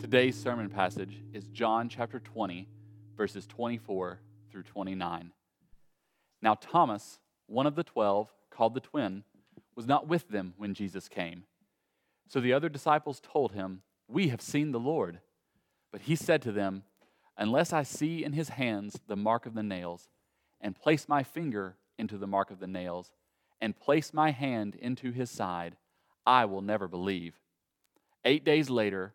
Today's 0.00 0.34
sermon 0.34 0.70
passage 0.70 1.22
is 1.34 1.44
John 1.48 1.90
chapter 1.90 2.18
20, 2.18 2.66
verses 3.18 3.46
24 3.46 4.18
through 4.50 4.62
29. 4.62 5.30
Now, 6.40 6.54
Thomas, 6.54 7.18
one 7.46 7.66
of 7.66 7.74
the 7.74 7.84
twelve, 7.84 8.32
called 8.48 8.72
the 8.72 8.80
twin, 8.80 9.24
was 9.76 9.86
not 9.86 10.08
with 10.08 10.30
them 10.30 10.54
when 10.56 10.72
Jesus 10.72 11.06
came. 11.06 11.44
So 12.28 12.40
the 12.40 12.54
other 12.54 12.70
disciples 12.70 13.20
told 13.20 13.52
him, 13.52 13.82
We 14.08 14.28
have 14.28 14.40
seen 14.40 14.72
the 14.72 14.80
Lord. 14.80 15.20
But 15.92 16.00
he 16.00 16.16
said 16.16 16.40
to 16.42 16.52
them, 16.52 16.84
Unless 17.36 17.74
I 17.74 17.82
see 17.82 18.24
in 18.24 18.32
his 18.32 18.48
hands 18.48 18.98
the 19.06 19.16
mark 19.16 19.44
of 19.44 19.52
the 19.52 19.62
nails, 19.62 20.08
and 20.62 20.74
place 20.74 21.10
my 21.10 21.22
finger 21.22 21.76
into 21.98 22.16
the 22.16 22.26
mark 22.26 22.50
of 22.50 22.58
the 22.58 22.66
nails, 22.66 23.12
and 23.60 23.78
place 23.78 24.14
my 24.14 24.30
hand 24.30 24.76
into 24.76 25.12
his 25.12 25.30
side, 25.30 25.76
I 26.26 26.46
will 26.46 26.62
never 26.62 26.88
believe. 26.88 27.34
Eight 28.24 28.46
days 28.46 28.70
later, 28.70 29.14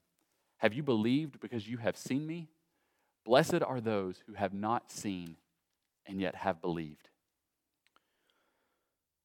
Have 0.61 0.75
you 0.75 0.83
believed 0.83 1.39
because 1.39 1.67
you 1.67 1.77
have 1.77 1.97
seen 1.97 2.27
me? 2.27 2.47
Blessed 3.25 3.63
are 3.65 3.81
those 3.81 4.21
who 4.27 4.35
have 4.35 4.53
not 4.53 4.91
seen 4.91 5.37
and 6.05 6.21
yet 6.21 6.35
have 6.35 6.61
believed. 6.61 7.09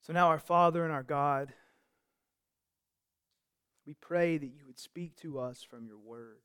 So 0.00 0.14
now, 0.14 0.28
our 0.28 0.38
Father 0.38 0.82
and 0.82 0.90
our 0.90 1.02
God, 1.02 1.52
we 3.86 3.92
pray 3.92 4.38
that 4.38 4.46
you 4.46 4.62
would 4.66 4.78
speak 4.78 5.14
to 5.16 5.38
us 5.38 5.62
from 5.62 5.86
your 5.86 5.98
word. 5.98 6.38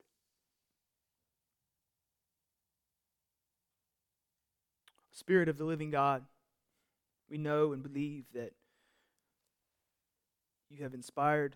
Spirit 5.13 5.47
of 5.47 5.57
the 5.57 5.63
living 5.63 5.89
God, 5.89 6.23
we 7.29 7.37
know 7.37 7.71
and 7.71 7.81
believe 7.81 8.25
that 8.33 8.51
you 10.69 10.83
have 10.83 10.93
inspired 10.93 11.55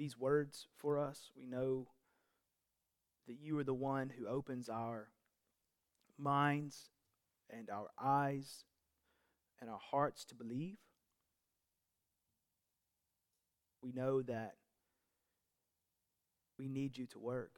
these 0.00 0.18
words 0.18 0.66
for 0.78 0.98
us. 0.98 1.30
We 1.36 1.44
know 1.44 1.86
that 3.28 3.36
you 3.38 3.58
are 3.58 3.64
the 3.64 3.74
one 3.74 4.10
who 4.18 4.26
opens 4.26 4.70
our 4.70 5.08
minds 6.16 6.88
and 7.50 7.68
our 7.68 7.88
eyes 8.02 8.64
and 9.60 9.68
our 9.68 9.78
hearts 9.90 10.24
to 10.24 10.34
believe. 10.34 10.78
We 13.82 13.92
know 13.92 14.22
that 14.22 14.54
we 16.58 16.66
need 16.66 16.96
you 16.96 17.04
to 17.08 17.18
work. 17.18 17.52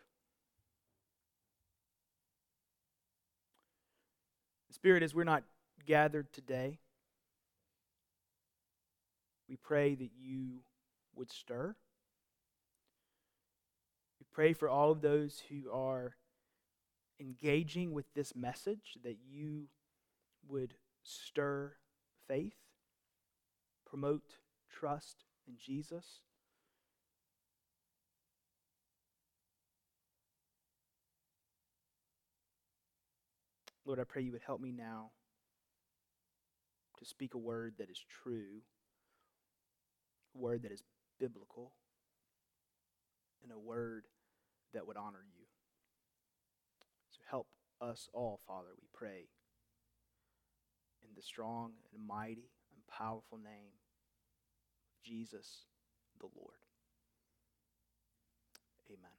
Spirit, 4.73 5.05
as 5.05 5.15
we're 5.15 5.23
not 5.23 5.45
gathered 5.87 6.33
today, 6.33 6.81
we 9.49 9.55
pray 9.55 9.95
that 9.95 10.11
you 10.21 10.63
would 11.15 11.31
stir. 11.31 11.77
Pray 14.33 14.55
for 14.55 14.69
all 14.69 14.91
of 14.91 15.03
those 15.03 15.43
who 15.51 15.71
are 15.71 16.17
engaging 17.21 17.93
with 17.93 18.07
this 18.15 18.35
message, 18.35 18.97
that 19.05 19.19
you 19.29 19.69
would 20.49 20.75
stir 21.03 21.75
faith, 22.27 22.57
promote 23.87 24.39
trust 24.71 25.25
in 25.47 25.55
Jesus. 25.59 26.21
Lord, 33.85 34.01
I 34.01 34.05
pray 34.05 34.23
you 34.23 34.33
would 34.33 34.43
help 34.47 34.61
me 34.61 34.73
now 34.73 35.11
to 36.99 37.05
speak 37.05 37.35
a 37.35 37.39
word 37.39 37.75
that 37.79 37.91
is 37.91 38.03
true, 38.23 38.63
a 40.35 40.39
word 40.39 40.63
that 40.63 40.73
is 40.73 40.83
biblical, 41.21 41.73
and 43.43 43.53
a 43.53 43.59
word 43.59 44.07
that 44.75 44.87
would 44.87 44.97
honor 44.97 45.25
you. 45.37 45.45
So 47.11 47.21
help 47.29 47.47
us 47.81 48.09
all, 48.13 48.41
Father, 48.47 48.69
we 48.81 48.87
pray, 48.93 49.29
in 51.03 51.15
the 51.15 51.23
strong 51.23 51.73
and 51.93 52.07
mighty 52.07 52.51
and 52.73 52.87
powerful 52.89 53.39
name 53.39 53.75
of 54.87 55.03
Jesus 55.03 55.67
the 56.21 56.27
Lord. 56.37 56.57
Amen. 58.89 59.11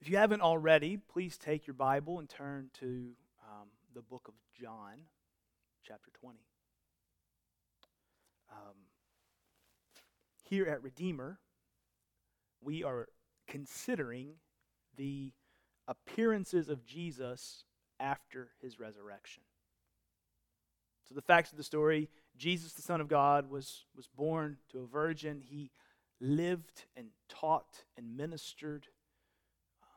If 0.00 0.08
you 0.08 0.18
haven't 0.18 0.42
already, 0.42 0.98
please 0.98 1.36
take 1.36 1.66
your 1.66 1.74
Bible 1.74 2.18
and 2.18 2.28
turn 2.28 2.70
to 2.80 3.10
um, 3.42 3.68
the 3.94 4.02
book 4.02 4.28
of 4.28 4.34
John, 4.60 4.94
chapter 5.82 6.10
20. 6.20 6.38
Um, 8.52 8.74
here 10.44 10.66
at 10.66 10.82
Redeemer, 10.82 11.38
we 12.60 12.82
are 12.82 13.08
considering 13.48 14.34
the 14.96 15.32
appearances 15.86 16.68
of 16.68 16.84
Jesus 16.84 17.64
after 18.00 18.50
his 18.60 18.78
resurrection. 18.80 19.42
So, 21.08 21.14
the 21.14 21.22
facts 21.22 21.52
of 21.52 21.58
the 21.58 21.64
story 21.64 22.08
Jesus, 22.36 22.72
the 22.72 22.82
Son 22.82 23.00
of 23.00 23.08
God, 23.08 23.48
was, 23.50 23.84
was 23.96 24.08
born 24.08 24.58
to 24.70 24.80
a 24.80 24.86
virgin. 24.86 25.40
He 25.44 25.70
lived 26.20 26.84
and 26.96 27.08
taught 27.28 27.84
and 27.96 28.16
ministered 28.16 28.86
um, 29.82 29.88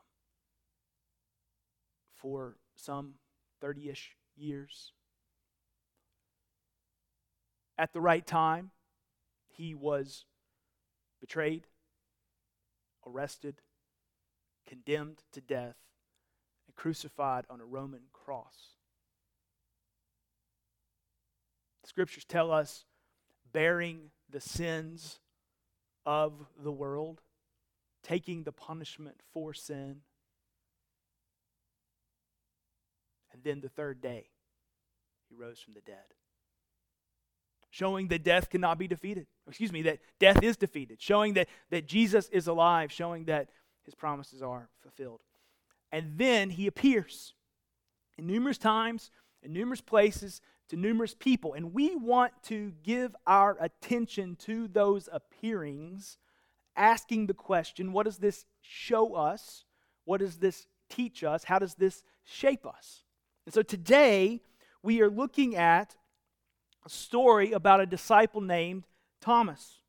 for 2.14 2.56
some 2.76 3.14
30 3.60 3.90
ish 3.90 4.16
years. 4.36 4.92
At 7.76 7.92
the 7.92 8.00
right 8.00 8.26
time, 8.26 8.70
he 9.48 9.74
was 9.74 10.24
betrayed, 11.20 11.66
arrested, 13.06 13.56
condemned 14.66 15.22
to 15.32 15.40
death, 15.40 15.76
and 16.66 16.76
crucified 16.76 17.44
on 17.50 17.60
a 17.60 17.64
Roman 17.64 18.02
cross. 18.12 18.76
The 21.82 21.88
scriptures 21.88 22.24
tell 22.24 22.52
us 22.52 22.84
bearing 23.52 24.10
the 24.28 24.40
sins 24.40 25.18
of 26.06 26.46
the 26.62 26.72
world, 26.72 27.20
taking 28.02 28.44
the 28.44 28.52
punishment 28.52 29.20
for 29.32 29.52
sin. 29.52 30.02
And 33.32 33.42
then 33.42 33.60
the 33.60 33.68
third 33.68 34.00
day, 34.00 34.28
he 35.28 35.34
rose 35.34 35.60
from 35.60 35.74
the 35.74 35.80
dead. 35.80 36.14
Showing 37.70 38.08
that 38.08 38.24
death 38.24 38.50
cannot 38.50 38.78
be 38.78 38.88
defeated. 38.88 39.26
Excuse 39.46 39.72
me, 39.72 39.82
that 39.82 40.00
death 40.18 40.42
is 40.42 40.56
defeated. 40.56 41.00
Showing 41.00 41.34
that, 41.34 41.48
that 41.70 41.86
Jesus 41.86 42.28
is 42.30 42.48
alive. 42.48 42.90
Showing 42.90 43.26
that 43.26 43.48
his 43.84 43.94
promises 43.94 44.42
are 44.42 44.68
fulfilled. 44.82 45.20
And 45.92 46.18
then 46.18 46.50
he 46.50 46.66
appears 46.66 47.34
in 48.18 48.26
numerous 48.26 48.58
times, 48.58 49.10
in 49.42 49.52
numerous 49.52 49.80
places, 49.80 50.40
to 50.68 50.76
numerous 50.76 51.14
people. 51.14 51.54
And 51.54 51.74
we 51.74 51.96
want 51.96 52.32
to 52.44 52.72
give 52.82 53.14
our 53.26 53.56
attention 53.60 54.36
to 54.40 54.68
those 54.68 55.08
appearings, 55.12 56.18
asking 56.76 57.26
the 57.26 57.34
question 57.34 57.92
what 57.92 58.04
does 58.04 58.18
this 58.18 58.46
show 58.60 59.14
us? 59.14 59.64
What 60.04 60.20
does 60.20 60.38
this 60.38 60.66
teach 60.88 61.24
us? 61.24 61.44
How 61.44 61.58
does 61.58 61.74
this 61.74 62.02
shape 62.24 62.66
us? 62.66 63.04
And 63.46 63.54
so 63.54 63.62
today, 63.62 64.40
we 64.82 65.00
are 65.00 65.10
looking 65.10 65.56
at 65.56 65.96
story 66.88 67.52
about 67.52 67.80
a 67.80 67.86
disciple 67.86 68.40
named 68.40 68.84
Thomas. 69.20 69.80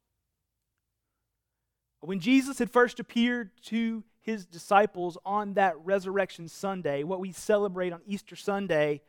When 2.01 2.19
Jesus 2.19 2.59
had 2.59 2.71
first 2.71 2.99
appeared 2.99 3.51
to 3.65 4.03
his 4.21 4.45
disciples 4.45 5.17
on 5.25 5.53
that 5.53 5.75
resurrection 5.83 6.47
Sunday, 6.47 7.03
what 7.03 7.19
we 7.19 7.31
celebrate 7.31 7.93
on 7.93 8.01
Easter 8.05 8.35
Sunday, 8.35 9.01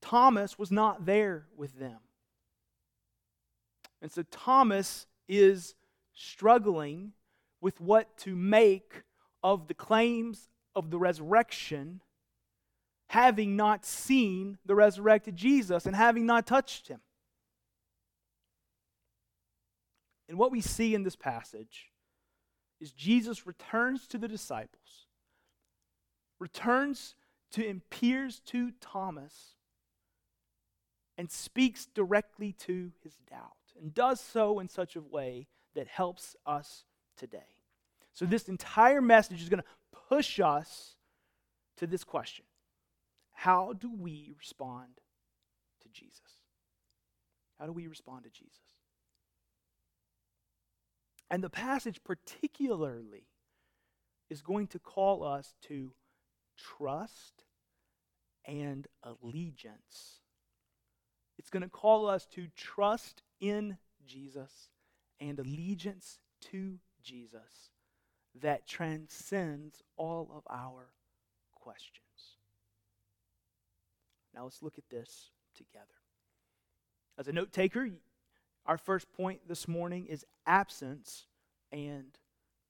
Thomas 0.00 0.58
was 0.58 0.70
not 0.70 1.04
there 1.06 1.46
with 1.56 1.78
them. 1.78 1.98
And 4.00 4.10
so 4.10 4.22
Thomas 4.30 5.06
is 5.28 5.74
struggling 6.14 7.12
with 7.60 7.80
what 7.80 8.16
to 8.18 8.34
make 8.34 9.02
of 9.42 9.68
the 9.68 9.74
claims 9.74 10.48
of 10.74 10.90
the 10.90 10.98
resurrection, 10.98 12.00
having 13.08 13.56
not 13.56 13.84
seen 13.84 14.58
the 14.64 14.74
resurrected 14.74 15.36
Jesus 15.36 15.86
and 15.86 15.94
having 15.94 16.26
not 16.26 16.46
touched 16.46 16.88
him. 16.88 17.00
And 20.30 20.38
what 20.38 20.52
we 20.52 20.60
see 20.60 20.94
in 20.94 21.02
this 21.02 21.16
passage 21.16 21.90
is 22.80 22.92
Jesus 22.92 23.48
returns 23.48 24.06
to 24.06 24.16
the 24.16 24.28
disciples, 24.28 25.08
returns 26.38 27.16
to 27.50 27.66
and 27.66 27.82
appears 27.82 28.38
to 28.46 28.70
Thomas, 28.80 29.56
and 31.18 31.28
speaks 31.32 31.84
directly 31.84 32.52
to 32.60 32.92
his 33.02 33.16
doubt, 33.28 33.56
and 33.76 33.92
does 33.92 34.20
so 34.20 34.60
in 34.60 34.68
such 34.68 34.94
a 34.94 35.00
way 35.00 35.48
that 35.74 35.88
helps 35.88 36.36
us 36.46 36.84
today. 37.16 37.56
So, 38.12 38.24
this 38.24 38.48
entire 38.48 39.02
message 39.02 39.42
is 39.42 39.48
going 39.48 39.62
to 39.62 39.98
push 40.08 40.38
us 40.38 40.94
to 41.78 41.88
this 41.88 42.04
question 42.04 42.44
How 43.32 43.72
do 43.72 43.92
we 43.92 44.32
respond 44.38 45.00
to 45.82 45.88
Jesus? 45.88 46.20
How 47.58 47.66
do 47.66 47.72
we 47.72 47.88
respond 47.88 48.22
to 48.22 48.30
Jesus? 48.30 48.60
And 51.30 51.44
the 51.44 51.50
passage, 51.50 52.00
particularly, 52.02 53.28
is 54.28 54.42
going 54.42 54.66
to 54.68 54.78
call 54.78 55.22
us 55.22 55.54
to 55.68 55.92
trust 56.56 57.44
and 58.44 58.86
allegiance. 59.02 60.20
It's 61.38 61.50
going 61.50 61.62
to 61.62 61.68
call 61.68 62.08
us 62.08 62.26
to 62.32 62.48
trust 62.56 63.22
in 63.40 63.78
Jesus 64.06 64.70
and 65.20 65.38
allegiance 65.38 66.18
to 66.50 66.78
Jesus 67.02 67.70
that 68.40 68.66
transcends 68.66 69.82
all 69.96 70.30
of 70.34 70.42
our 70.50 70.88
questions. 71.54 72.04
Now 74.34 74.44
let's 74.44 74.62
look 74.62 74.78
at 74.78 74.88
this 74.90 75.30
together. 75.56 75.86
As 77.18 77.28
a 77.28 77.32
note 77.32 77.52
taker, 77.52 77.88
our 78.66 78.78
first 78.78 79.12
point 79.12 79.40
this 79.48 79.66
morning 79.66 80.06
is 80.06 80.24
absence 80.46 81.26
and 81.72 82.18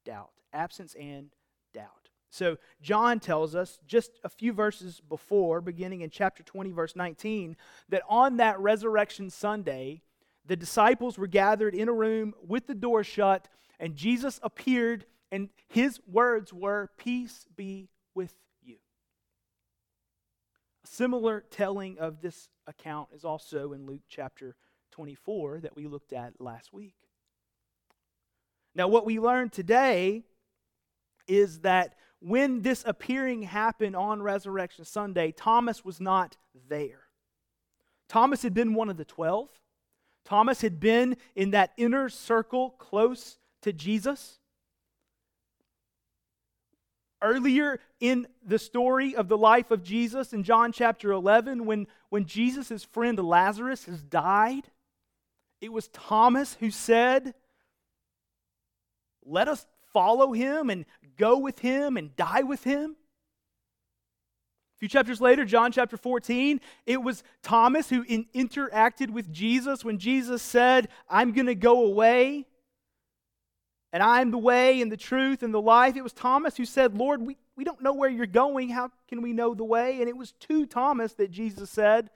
doubt. 0.05 0.31
Absence 0.53 0.95
and 0.95 1.31
doubt. 1.73 2.11
So, 2.33 2.59
John 2.81 3.19
tells 3.19 3.57
us 3.57 3.81
just 3.87 4.13
a 4.23 4.29
few 4.29 4.53
verses 4.53 5.01
before, 5.01 5.61
beginning 5.61 6.03
in 6.03 6.11
chapter 6.11 6.45
20, 6.45 6.71
verse 6.71 6.95
19, 6.95 7.57
that 7.89 8.03
on 8.09 8.37
that 8.37 8.61
resurrection 8.61 9.31
Sunday, 9.31 10.03
the 10.47 10.57
disciples 10.57 11.19
were 11.19 11.27
gathered 11.27 11.75
in 11.75 11.89
a 11.89 11.93
room 11.93 12.35
with 12.47 12.69
the 12.69 12.75
door 12.75 13.03
shut, 13.03 13.49
and 13.81 13.97
Jesus 13.97 14.39
appeared, 14.45 15.07
and 15.33 15.49
his 15.69 16.01
words 16.07 16.53
were, 16.53 16.91
Peace 16.97 17.47
be 17.57 17.89
with 18.15 18.35
you. 18.63 18.77
A 20.85 20.87
similar 20.87 21.45
telling 21.51 21.99
of 21.99 22.21
this 22.21 22.49
account 22.69 23.09
is 23.13 23.25
also 23.25 23.73
in 23.73 23.87
Luke 23.87 24.03
chapter 24.09 24.55
24 25.01 25.61
that 25.61 25.75
we 25.75 25.87
looked 25.87 26.13
at 26.13 26.39
last 26.43 26.75
week. 26.75 26.93
Now, 28.75 28.87
what 28.87 29.07
we 29.07 29.19
learned 29.19 29.51
today 29.51 30.25
is 31.27 31.61
that 31.61 31.95
when 32.21 32.61
this 32.61 32.85
appearing 32.87 33.41
happened 33.41 33.97
on 33.97 34.21
Resurrection 34.21 34.85
Sunday, 34.85 35.33
Thomas 35.33 35.87
was 35.87 36.03
not 36.03 36.37
there. 36.69 37.01
Thomas 38.11 38.43
had 38.43 38.53
been 38.53 38.75
one 38.75 38.91
of 38.91 38.99
the 38.99 39.07
twelve. 39.07 39.49
Thomas 40.27 40.61
had 40.61 40.81
been 40.81 41.17
in 41.35 41.53
that 41.53 41.73
inner 41.79 42.11
circle 42.11 42.69
close 42.69 43.39
to 43.63 43.73
Jesus. 43.73 44.39
Earlier 47.23 47.81
in 48.01 48.27
the 48.45 48.59
story 48.59 49.17
of 49.17 49.29
the 49.29 49.39
life 49.39 49.71
of 49.71 49.83
Jesus 49.83 50.35
in 50.35 50.43
John 50.43 50.73
chapter 50.73 51.11
11, 51.11 51.65
when, 51.65 51.87
when 52.11 52.27
Jesus' 52.27 52.85
friend 52.85 53.19
Lazarus 53.19 53.87
has 53.87 54.03
died, 54.03 54.65
it 55.61 55.73
was 55.73 55.89
Thomas 55.89 56.57
who 56.61 56.71
said, 56.71 57.35
Let 59.25 59.49
us 59.49 59.67
follow 59.93 60.33
him 60.33 60.71
and 60.71 60.85
go 61.17 61.39
with 61.39 61.59
him 61.59 61.97
and 61.97 62.15
die 62.17 62.43
with 62.43 62.65
him. 62.65 62.97
A 64.77 64.79
few 64.79 64.89
chapters 64.89 65.21
later, 65.21 65.45
John 65.45 65.73
chapter 65.73 65.99
14, 65.99 66.61
it 66.87 67.03
was 67.03 67.23
Thomas 67.43 67.91
who 67.91 68.03
in, 68.09 68.25
interacted 68.35 69.11
with 69.11 69.31
Jesus 69.31 69.85
when 69.85 69.99
Jesus 69.99 70.41
said, 70.41 70.89
I'm 71.09 71.33
going 71.33 71.47
to 71.47 71.55
go 71.55 71.85
away 71.85 72.47
and 73.93 74.03
I'm 74.03 74.31
the 74.31 74.39
way 74.39 74.81
and 74.81 74.91
the 74.91 74.97
truth 74.97 75.43
and 75.43 75.53
the 75.53 75.61
life. 75.61 75.97
It 75.97 76.03
was 76.03 76.15
Thomas 76.15 76.57
who 76.57 76.65
said, 76.65 76.97
Lord, 76.97 77.21
we, 77.21 77.37
we 77.57 77.65
don't 77.65 77.83
know 77.83 77.93
where 77.93 78.09
you're 78.09 78.25
going. 78.25 78.71
How 78.71 78.91
can 79.09 79.21
we 79.21 79.35
know 79.35 79.53
the 79.53 79.65
way? 79.65 80.01
And 80.01 80.09
it 80.09 80.17
was 80.17 80.33
to 80.49 80.65
Thomas 80.65 81.13
that 81.15 81.31
Jesus 81.31 81.69
said, 81.69 82.09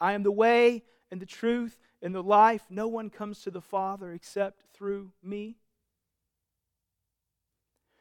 I 0.00 0.12
am 0.12 0.22
the 0.22 0.30
way 0.30 0.84
and 1.10 1.20
the 1.20 1.26
truth 1.26 1.76
and 2.02 2.14
the 2.14 2.22
life. 2.22 2.62
No 2.70 2.88
one 2.88 3.10
comes 3.10 3.42
to 3.42 3.50
the 3.50 3.60
Father 3.60 4.12
except 4.12 4.62
through 4.74 5.12
me. 5.22 5.56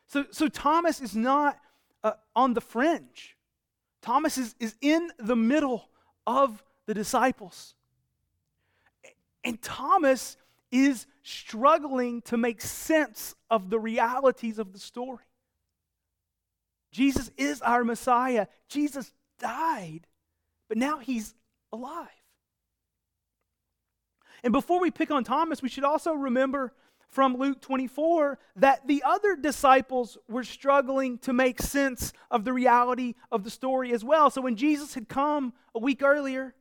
So, 0.07 0.25
so 0.31 0.47
Thomas 0.47 1.01
is 1.01 1.15
not 1.15 1.57
uh, 2.03 2.13
on 2.36 2.53
the 2.53 2.62
fringe. 2.62 3.36
Thomas 4.01 4.38
is, 4.38 4.56
is 4.59 4.75
in 4.81 5.12
the 5.18 5.36
middle 5.36 5.89
of 6.27 6.63
the 6.86 6.94
disciples. 6.94 7.74
And 9.44 9.62
Thomas 9.62 10.38
is 10.71 11.07
struggling 11.24 12.21
to 12.24 12.38
make 12.38 12.62
sense 12.62 13.36
of 13.50 13.69
the 13.69 13.80
realities 13.80 14.59
of 14.59 14.74
the 14.74 14.80
story. 14.80 15.25
Jesus 16.92 17.31
is 17.38 17.62
our 17.62 17.83
Messiah. 17.83 18.47
Jesus 18.69 19.12
died, 19.39 20.07
but 20.68 20.77
now 20.77 21.00
he's 21.00 21.33
alive. 21.71 22.07
And 24.45 24.51
before 24.53 24.80
we 24.80 24.92
pick 24.92 25.09
on 25.09 25.24
Thomas, 25.24 25.63
we 25.63 25.69
should 25.69 25.83
also 25.83 26.13
remember 26.13 26.71
from 27.09 27.36
Luke 27.36 27.62
24 27.62 28.38
that 28.57 28.86
the 28.86 29.01
other 29.03 29.36
disciples 29.36 30.19
were 30.30 30.44
struggling 30.44 31.18
to 31.19 31.33
make 31.33 31.59
sense 31.59 32.13
of 32.30 32.45
the 32.45 32.53
reality 32.53 33.15
of 33.31 33.44
the 33.44 33.50
story 33.50 33.92
as 33.92 34.03
well. 34.03 34.30
So 34.30 34.42
when 34.42 34.56
Jesus 34.56 34.94
had 34.94 35.09
come 35.09 35.53
a 35.74 35.80
week 35.80 36.03
earlier, 36.03 36.53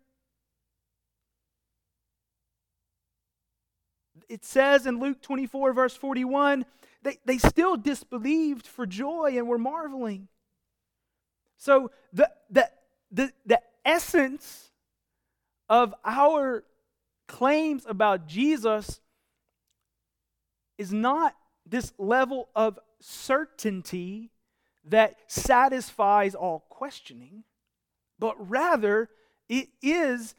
it 4.31 4.47
says 4.47 4.87
in 4.87 4.99
Luke 4.99 5.21
24, 5.21 5.75
verse 5.75 5.95
41, 5.95 6.65
they, 7.03 7.19
they 7.27 7.37
still 7.37 7.77
disbelieved 7.77 8.67
for 8.67 8.87
joy 8.87 9.35
and 9.37 9.47
were 9.47 9.59
marveling. 9.59 10.29
So 11.59 11.91
the, 12.15 12.31
the, 12.49 12.71
the, 13.11 13.31
the 13.45 13.61
essence 13.85 14.71
of 15.69 15.95
our 16.03 16.65
claims 17.27 17.85
about 17.87 18.27
Jesus 18.27 19.01
is 20.79 20.93
not 20.93 21.35
this 21.67 21.93
level 21.99 22.49
of 22.55 22.79
certainty 23.01 24.31
that 24.87 25.17
satisfies 25.29 26.35
all 26.35 26.67
questioning, 26.69 27.45
but 28.19 28.35
rather 28.51 29.09
it 29.49 29.69
is 29.83 30.35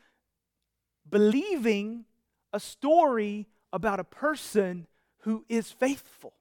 believing 1.10 2.06
a 2.54 2.60
story 2.60 3.48
about 3.74 4.00
a 4.00 4.04
person 4.04 4.88
who 5.22 5.44
is 5.50 5.72
faithful. 5.72 6.34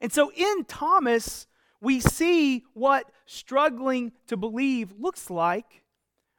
And 0.00 0.12
so 0.12 0.30
in 0.32 0.64
Thomas, 0.64 1.46
we 1.80 2.00
see 2.00 2.64
what 2.74 3.10
struggling 3.26 4.12
to 4.26 4.36
believe 4.36 4.92
looks 4.98 5.30
like. 5.30 5.83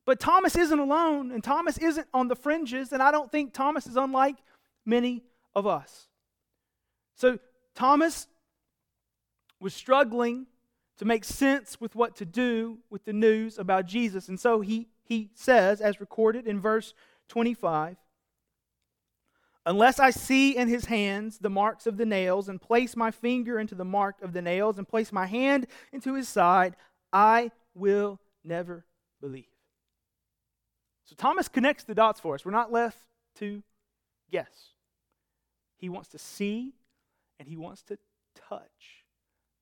But 0.05 0.19
Thomas 0.19 0.55
isn't 0.55 0.77
alone, 0.77 1.31
and 1.31 1.43
Thomas 1.43 1.77
isn't 1.79 2.07
on 2.13 2.27
the 2.27 2.35
fringes, 2.35 2.91
and 2.91 3.01
I 3.01 3.11
don't 3.11 3.31
think 3.31 3.53
Thomas 3.53 3.87
is 3.87 3.97
unlike 3.97 4.37
many 4.85 5.23
of 5.55 5.65
us. 5.65 6.07
So 7.15 7.39
Thomas 7.73 8.27
was 9.59 9.73
struggling 9.73 10.45
to 10.97 11.05
make 11.05 11.25
sense 11.25 11.81
with 11.81 11.95
what 11.95 12.15
to 12.17 12.25
do 12.25 12.77
with 12.89 13.03
the 13.05 13.13
news 13.13 13.57
about 13.57 13.85
Jesus. 13.85 14.29
And 14.29 14.39
so 14.39 14.61
he, 14.61 14.87
he 15.03 15.31
says, 15.33 15.81
as 15.81 15.99
recorded 15.99 16.45
in 16.47 16.59
verse 16.59 16.93
25, 17.29 17.97
Unless 19.67 19.99
I 19.99 20.11
see 20.11 20.55
in 20.55 20.67
his 20.67 20.85
hands 20.85 21.39
the 21.39 21.49
marks 21.49 21.87
of 21.87 21.97
the 21.97 22.05
nails, 22.05 22.49
and 22.49 22.61
place 22.61 22.95
my 22.95 23.09
finger 23.09 23.59
into 23.59 23.73
the 23.73 23.83
mark 23.83 24.21
of 24.21 24.31
the 24.31 24.41
nails, 24.41 24.77
and 24.77 24.87
place 24.87 25.11
my 25.11 25.25
hand 25.25 25.65
into 25.91 26.13
his 26.13 26.29
side, 26.29 26.75
I 27.11 27.49
will 27.73 28.19
never 28.43 28.85
believe. 29.19 29.54
So 31.05 31.15
Thomas 31.15 31.47
connects 31.47 31.83
the 31.83 31.95
dots 31.95 32.19
for 32.19 32.35
us. 32.35 32.43
We're 32.43 32.51
not 32.51 32.71
left 32.71 32.97
to 33.35 33.63
guess. 34.31 34.71
He 35.77 35.89
wants 35.89 36.09
to 36.09 36.17
see 36.17 36.73
and 37.39 37.47
he 37.47 37.57
wants 37.57 37.83
to 37.83 37.97
touch, 38.33 39.03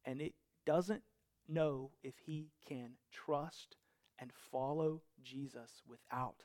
and 0.06 0.22
it 0.22 0.34
doesn't 0.66 1.02
know 1.48 1.92
if 2.04 2.14
he 2.26 2.52
can 2.68 2.92
trust 3.12 3.76
and 4.20 4.32
follow 4.52 5.02
Jesus 5.24 5.82
without 5.88 6.44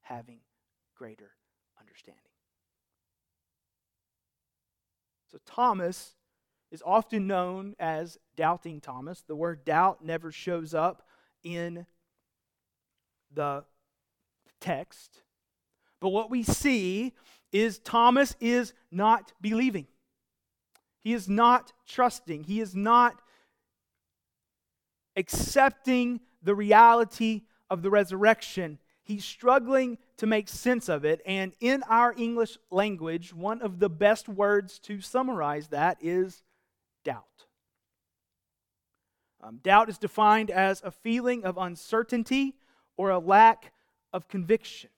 having 0.00 0.40
greater 0.96 1.32
understanding. 1.78 2.22
So, 5.30 5.38
Thomas 5.46 6.14
is 6.72 6.82
often 6.84 7.26
known 7.26 7.76
as 7.78 8.18
doubting 8.36 8.80
Thomas. 8.80 9.22
The 9.22 9.36
word 9.36 9.64
doubt 9.64 10.04
never 10.04 10.32
shows 10.32 10.74
up 10.74 11.06
in 11.44 11.86
the 13.32 13.64
text, 14.60 15.22
But 16.00 16.10
what 16.10 16.30
we 16.30 16.42
see 16.42 17.12
is 17.52 17.78
Thomas 17.78 18.36
is 18.40 18.72
not 18.90 19.32
believing. 19.40 19.86
He 21.00 21.12
is 21.12 21.28
not 21.28 21.72
trusting. 21.86 22.44
He 22.44 22.60
is 22.60 22.74
not 22.74 23.20
accepting 25.16 26.20
the 26.42 26.54
reality 26.54 27.42
of 27.68 27.82
the 27.82 27.90
resurrection. 27.90 28.78
He's 29.02 29.24
struggling 29.24 29.98
to 30.18 30.26
make 30.26 30.48
sense 30.48 30.88
of 30.88 31.04
it. 31.04 31.20
And 31.26 31.52
in 31.60 31.82
our 31.88 32.14
English 32.16 32.58
language, 32.70 33.34
one 33.34 33.60
of 33.62 33.78
the 33.78 33.90
best 33.90 34.28
words 34.28 34.78
to 34.80 35.00
summarize 35.00 35.68
that 35.68 35.98
is 36.00 36.42
doubt. 37.04 37.24
Um, 39.42 39.58
doubt 39.62 39.88
is 39.88 39.98
defined 39.98 40.50
as 40.50 40.82
a 40.84 40.90
feeling 40.90 41.44
of 41.44 41.56
uncertainty 41.56 42.54
or 42.96 43.10
a 43.10 43.18
lack 43.18 43.72
of 44.12 44.28
conviction. 44.28 44.90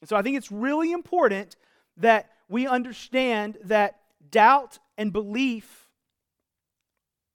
And 0.00 0.08
so 0.08 0.16
I 0.16 0.22
think 0.22 0.36
it's 0.36 0.52
really 0.52 0.92
important 0.92 1.56
that 1.96 2.30
we 2.48 2.66
understand 2.66 3.58
that 3.64 4.00
doubt 4.30 4.78
and 4.98 5.12
belief, 5.12 5.88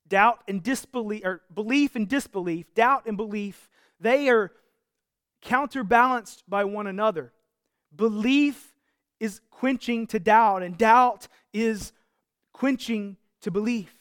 doubt 0.07 0.43
and 0.47 0.61
disbelief, 0.61 1.25
or 1.25 1.41
belief 1.53 1.95
and 1.95 2.07
disbelief, 2.07 2.73
doubt 2.75 3.03
and 3.05 3.17
belief, 3.17 3.69
they 3.99 4.29
are 4.29 4.51
counterbalanced 5.41 6.43
by 6.47 6.63
one 6.63 6.87
another. 6.87 7.31
Belief 7.95 8.73
is 9.19 9.41
quenching 9.49 10.07
to 10.07 10.19
doubt, 10.19 10.63
and 10.63 10.77
doubt 10.77 11.27
is 11.53 11.91
quenching 12.53 13.17
to 13.41 13.51
belief. 13.51 13.93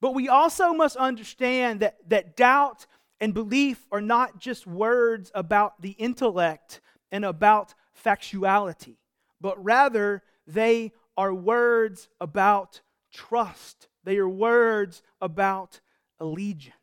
But 0.00 0.14
we 0.14 0.28
also 0.28 0.72
must 0.72 0.96
understand 0.96 1.80
that, 1.80 1.96
that 2.08 2.36
doubt 2.36 2.86
and 3.20 3.34
belief 3.34 3.86
are 3.92 4.00
not 4.00 4.38
just 4.38 4.66
words 4.66 5.30
about 5.34 5.80
the 5.82 5.90
intellect 5.90 6.80
and 7.12 7.24
about 7.24 7.74
factuality, 8.04 8.96
but 9.40 9.62
rather 9.62 10.22
they 10.46 10.92
are 11.16 11.34
words 11.34 12.08
about 12.20 12.80
trust. 13.12 13.88
They 14.04 14.16
are 14.16 14.28
words 14.28 15.02
about 15.20 15.80
allegiance. 16.18 16.74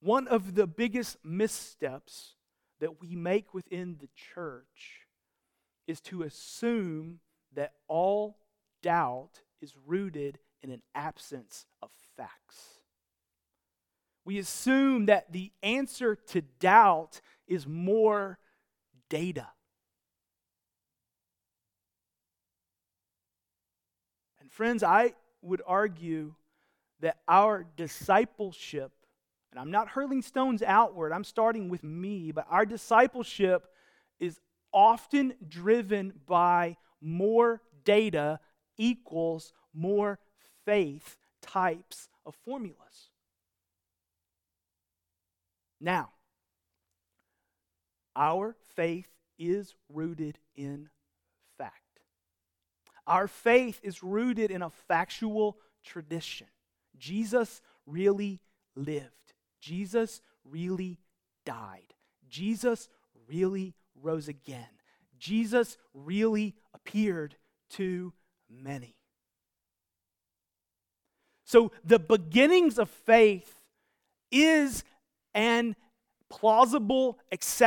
One 0.00 0.28
of 0.28 0.54
the 0.54 0.66
biggest 0.66 1.18
missteps 1.24 2.36
that 2.80 3.00
we 3.00 3.16
make 3.16 3.52
within 3.52 3.96
the 4.00 4.08
church 4.14 5.06
is 5.86 6.00
to 6.02 6.22
assume 6.22 7.18
that 7.54 7.72
all 7.88 8.38
doubt 8.82 9.42
is 9.60 9.74
rooted 9.84 10.38
in 10.62 10.70
an 10.70 10.82
absence 10.94 11.66
of 11.82 11.90
facts. 12.16 12.80
We 14.24 14.38
assume 14.38 15.06
that 15.06 15.32
the 15.32 15.52
answer 15.62 16.14
to 16.14 16.42
doubt 16.60 17.20
is 17.46 17.66
more 17.66 18.38
data. 19.08 19.48
And 24.40 24.52
friends, 24.52 24.82
I 24.82 25.14
would 25.40 25.62
argue 25.66 26.34
that 27.00 27.18
our 27.26 27.64
discipleship 27.76 28.92
and 29.50 29.58
I'm 29.58 29.70
not 29.70 29.88
hurling 29.88 30.22
stones 30.22 30.62
outward, 30.62 31.12
I'm 31.12 31.24
starting 31.24 31.68
with 31.68 31.82
me, 31.82 32.32
but 32.32 32.46
our 32.50 32.66
discipleship 32.66 33.66
is 34.20 34.38
often 34.72 35.34
driven 35.48 36.12
by 36.26 36.76
more 37.00 37.62
data 37.84 38.40
equals 38.76 39.52
more 39.72 40.18
faith 40.68 41.16
types 41.40 42.10
of 42.26 42.34
formulas. 42.44 43.08
Now, 45.80 46.10
our 48.14 48.54
faith 48.76 49.08
is 49.38 49.74
rooted 49.88 50.38
in 50.56 50.90
fact. 51.56 51.72
Our 53.06 53.28
faith 53.28 53.80
is 53.82 54.02
rooted 54.02 54.50
in 54.50 54.60
a 54.60 54.68
factual 54.68 55.56
tradition. 55.82 56.48
Jesus 56.98 57.62
really 57.86 58.42
lived. 58.76 59.32
Jesus 59.62 60.20
really 60.44 60.98
died. 61.46 61.94
Jesus 62.28 62.90
really 63.26 63.74
rose 63.94 64.28
again. 64.28 64.68
Jesus 65.18 65.78
really 65.94 66.56
appeared 66.74 67.36
to 67.70 68.12
many. 68.50 68.97
So 71.48 71.72
the 71.82 71.98
beginnings 71.98 72.78
of 72.78 72.90
faith 72.90 73.62
is 74.30 74.84
an 75.32 75.76
plausible 76.28 77.18
ex, 77.32 77.62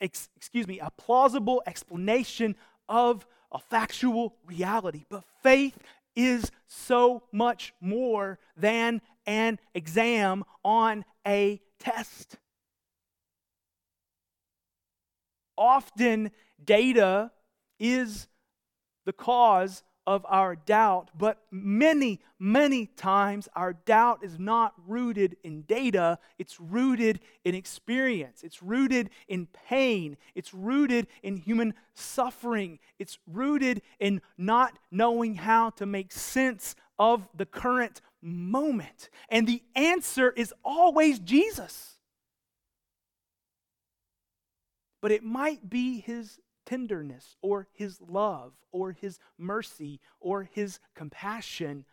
excuse 0.00 0.66
me, 0.66 0.80
a 0.80 0.90
plausible 0.96 1.62
explanation 1.66 2.56
of 2.88 3.26
a 3.52 3.58
factual 3.58 4.36
reality. 4.46 5.04
But 5.10 5.24
faith 5.42 5.76
is 6.14 6.50
so 6.66 7.24
much 7.30 7.74
more 7.78 8.38
than 8.56 9.02
an 9.26 9.58
exam 9.74 10.42
on 10.64 11.04
a 11.26 11.60
test. 11.78 12.38
Often, 15.58 16.30
data 16.64 17.32
is 17.78 18.28
the 19.04 19.12
cause 19.12 19.82
of 20.06 20.24
our 20.28 20.54
doubt, 20.54 21.10
but 21.18 21.38
many, 21.50 22.20
many 22.38 22.86
times 22.86 23.48
our 23.56 23.72
doubt 23.72 24.22
is 24.22 24.38
not 24.38 24.72
rooted 24.86 25.36
in 25.42 25.62
data, 25.62 26.18
it's 26.38 26.60
rooted 26.60 27.18
in 27.44 27.54
experience, 27.54 28.42
it's 28.44 28.62
rooted 28.62 29.10
in 29.26 29.46
pain, 29.68 30.16
it's 30.34 30.54
rooted 30.54 31.08
in 31.22 31.36
human 31.36 31.74
suffering, 31.94 32.78
it's 32.98 33.18
rooted 33.26 33.82
in 33.98 34.22
not 34.38 34.78
knowing 34.90 35.34
how 35.34 35.70
to 35.70 35.86
make 35.86 36.12
sense 36.12 36.76
of 36.98 37.28
the 37.34 37.46
current 37.46 38.00
moment. 38.22 39.10
And 39.28 39.46
the 39.46 39.62
answer 39.74 40.30
is 40.30 40.54
always 40.64 41.18
Jesus. 41.18 41.96
But 45.02 45.12
it 45.12 45.22
might 45.22 45.68
be 45.68 46.00
his 46.00 46.38
tenderness 46.66 47.36
or 47.40 47.68
his 47.72 48.00
love 48.00 48.52
or 48.72 48.92
his 48.92 49.18
mercy 49.38 50.00
or 50.20 50.42
his 50.42 50.80
compassion 50.94 51.86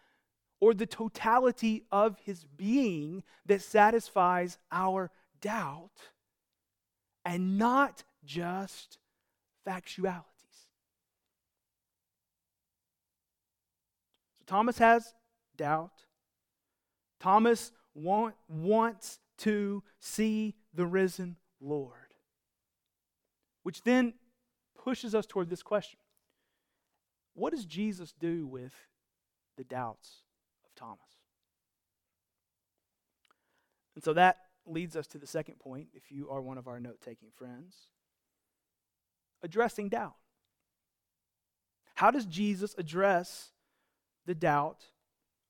or 0.59 0.73
the 0.73 0.85
totality 0.85 1.83
of 1.91 2.17
his 2.23 2.43
being 2.43 3.23
that 3.45 3.61
satisfies 3.61 4.57
our 4.71 5.11
doubt 5.41 5.91
and 7.25 7.57
not 7.57 8.03
just 8.25 8.97
factualities. 9.67 10.23
So 14.39 14.45
Thomas 14.45 14.77
has 14.77 15.13
doubt. 15.57 16.05
Thomas 17.19 17.71
want, 17.93 18.35
wants 18.47 19.19
to 19.39 19.83
see 19.99 20.55
the 20.73 20.85
risen 20.85 21.37
Lord. 21.61 21.97
Which 23.63 23.83
then 23.83 24.13
pushes 24.83 25.15
us 25.15 25.25
toward 25.25 25.49
this 25.49 25.63
question 25.63 25.99
What 27.33 27.51
does 27.51 27.65
Jesus 27.65 28.13
do 28.19 28.45
with 28.45 28.73
the 29.57 29.63
doubts 29.63 30.23
of 30.65 30.75
Thomas? 30.75 30.99
And 33.95 34.03
so 34.03 34.13
that 34.13 34.37
leads 34.65 34.95
us 34.95 35.07
to 35.07 35.17
the 35.17 35.27
second 35.27 35.59
point, 35.59 35.89
if 35.93 36.11
you 36.11 36.29
are 36.29 36.41
one 36.41 36.57
of 36.57 36.67
our 36.67 36.79
note 36.79 36.99
taking 37.01 37.29
friends 37.35 37.75
addressing 39.43 39.89
doubt. 39.89 40.15
How 41.95 42.09
does 42.09 42.25
Jesus 42.25 42.73
address 42.77 43.51
the 44.25 44.33
doubt 44.33 44.85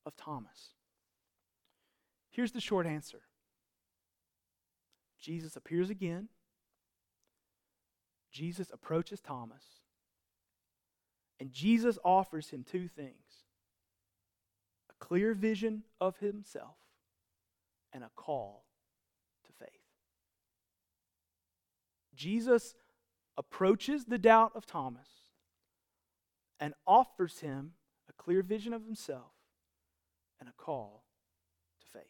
of 0.04 0.16
Thomas? 0.16 0.74
Here's 2.30 2.52
the 2.52 2.60
short 2.60 2.86
answer 2.86 3.22
Jesus 5.18 5.56
appears 5.56 5.88
again. 5.88 6.28
Jesus 8.34 8.68
approaches 8.72 9.20
Thomas. 9.20 9.62
And 11.38 11.52
Jesus 11.52 11.98
offers 12.04 12.50
him 12.50 12.64
two 12.64 12.88
things 12.88 13.14
a 14.90 15.04
clear 15.04 15.34
vision 15.34 15.84
of 16.00 16.18
himself 16.18 16.76
and 17.92 18.02
a 18.02 18.10
call 18.16 18.64
to 19.46 19.52
faith. 19.52 19.70
Jesus 22.14 22.74
approaches 23.36 24.04
the 24.04 24.18
doubt 24.18 24.52
of 24.54 24.66
Thomas 24.66 25.08
and 26.58 26.74
offers 26.86 27.40
him 27.40 27.72
a 28.08 28.12
clear 28.12 28.42
vision 28.42 28.72
of 28.72 28.84
himself 28.84 29.32
and 30.40 30.48
a 30.48 30.52
call 30.52 31.04
to 31.80 31.98
faith. 31.98 32.02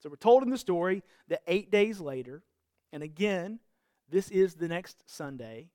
so 0.00 0.08
we're 0.08 0.16
told 0.16 0.42
in 0.42 0.50
the 0.50 0.58
story 0.58 1.02
that 1.28 1.42
eight 1.46 1.70
days 1.70 2.00
later, 2.00 2.42
and 2.92 3.02
again, 3.02 3.58
this 4.08 4.30
is 4.30 4.54
the 4.54 4.68
next 4.68 5.02
Sunday. 5.06 5.70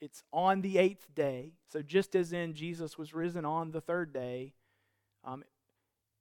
It's 0.00 0.22
on 0.32 0.60
the 0.60 0.78
eighth 0.78 1.14
day. 1.14 1.52
So 1.70 1.82
just 1.82 2.14
as 2.14 2.32
in 2.32 2.54
Jesus 2.54 2.98
was 2.98 3.14
risen 3.14 3.44
on 3.44 3.70
the 3.70 3.80
third 3.80 4.12
day, 4.12 4.52
um, 5.24 5.44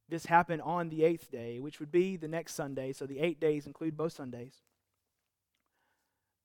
this 0.07 0.27
happened 0.27 0.61
on 0.61 0.89
the 0.89 1.03
eighth 1.03 1.31
day, 1.31 1.59
which 1.59 1.79
would 1.79 1.91
be 1.91 2.15
the 2.15 2.27
next 2.27 2.53
Sunday. 2.53 2.93
So 2.93 3.05
the 3.05 3.19
eight 3.19 3.39
days 3.39 3.65
include 3.65 3.97
both 3.97 4.13
Sundays. 4.13 4.61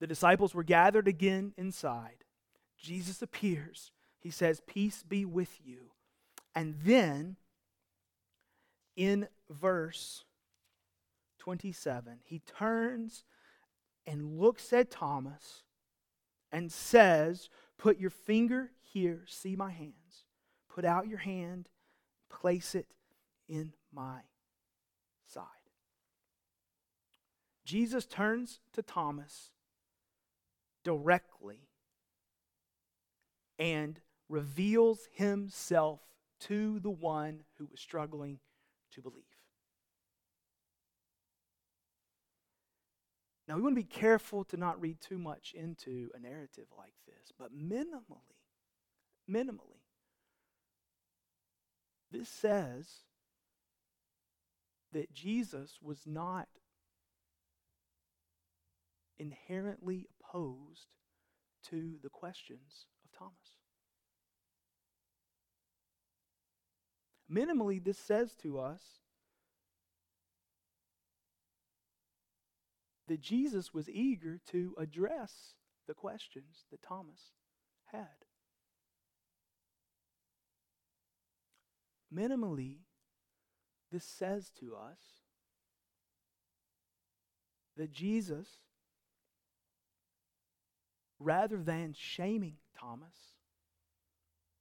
the 0.00 0.06
disciples 0.06 0.54
were 0.54 0.64
gathered 0.64 1.06
again 1.06 1.52
inside. 1.58 2.24
Jesus 2.78 3.20
appears. 3.20 3.92
He 4.18 4.30
says, 4.30 4.62
Peace 4.66 5.02
be 5.02 5.26
with 5.26 5.58
you. 5.62 5.90
And 6.54 6.76
then 6.82 7.36
in 8.96 9.28
verse 9.50 10.24
27, 11.38 12.20
he 12.24 12.40
turns 12.40 13.24
and 14.06 14.38
looks 14.38 14.72
at 14.72 14.90
Thomas 14.90 15.62
and 16.52 16.70
says, 16.70 17.48
Put 17.78 17.98
your 17.98 18.10
finger 18.10 18.72
here, 18.82 19.24
see 19.26 19.56
my 19.56 19.70
hands. 19.70 20.26
Put 20.68 20.84
out 20.84 21.08
your 21.08 21.18
hand, 21.18 21.68
place 22.28 22.74
it 22.74 22.94
in 23.48 23.72
my 23.92 24.20
side. 25.26 25.44
Jesus 27.64 28.06
turns 28.06 28.60
to 28.72 28.82
Thomas 28.82 29.50
directly 30.84 31.68
and 33.58 34.00
reveals 34.28 35.08
himself 35.12 36.00
to 36.40 36.80
the 36.80 36.90
one 36.90 37.42
who 37.58 37.66
was 37.66 37.80
struggling 37.80 38.38
to 38.92 39.02
believe. 39.02 39.24
Now, 43.50 43.56
we 43.56 43.62
want 43.62 43.74
to 43.74 43.82
be 43.82 43.82
careful 43.82 44.44
to 44.44 44.56
not 44.56 44.80
read 44.80 45.00
too 45.00 45.18
much 45.18 45.54
into 45.56 46.08
a 46.14 46.20
narrative 46.20 46.66
like 46.78 46.94
this, 47.04 47.32
but 47.36 47.52
minimally, 47.52 48.36
minimally, 49.28 49.82
this 52.12 52.28
says 52.28 52.86
that 54.92 55.12
Jesus 55.12 55.80
was 55.82 56.02
not 56.06 56.46
inherently 59.18 60.06
opposed 60.20 60.86
to 61.70 61.98
the 62.04 62.08
questions 62.08 62.86
of 63.04 63.18
Thomas. 63.18 63.34
Minimally, 67.28 67.82
this 67.82 67.98
says 67.98 68.36
to 68.42 68.60
us 68.60 69.00
that 73.10 73.20
Jesus 73.20 73.74
was 73.74 73.90
eager 73.90 74.40
to 74.52 74.74
address 74.78 75.54
the 75.86 75.94
questions 75.94 76.64
that 76.70 76.80
Thomas 76.80 77.32
had. 77.92 78.06
Minimally, 82.14 82.78
this 83.92 84.04
says 84.04 84.50
to 84.60 84.74
us 84.74 84.98
that 87.76 87.92
Jesus 87.92 88.46
rather 91.20 91.58
than 91.58 91.94
shaming 91.96 92.56
Thomas, 92.76 93.36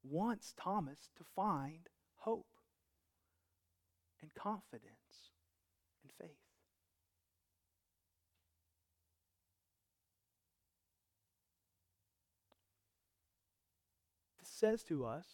wants 0.03 0.53
Thomas 0.61 1.09
to 1.17 1.23
find 1.35 1.87
hope 2.17 2.45
and 4.21 4.33
confidence 4.35 5.31
and 6.03 6.11
faith. 6.19 6.35
This 14.39 14.48
says 14.59 14.83
to 14.83 15.05
us 15.05 15.25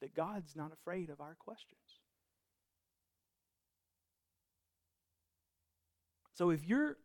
that 0.00 0.14
God's 0.14 0.56
not 0.56 0.72
afraid 0.72 1.10
of 1.10 1.20
our 1.20 1.36
questions. 1.38 1.80
So 6.34 6.50
if 6.50 6.64
you're 6.64 6.96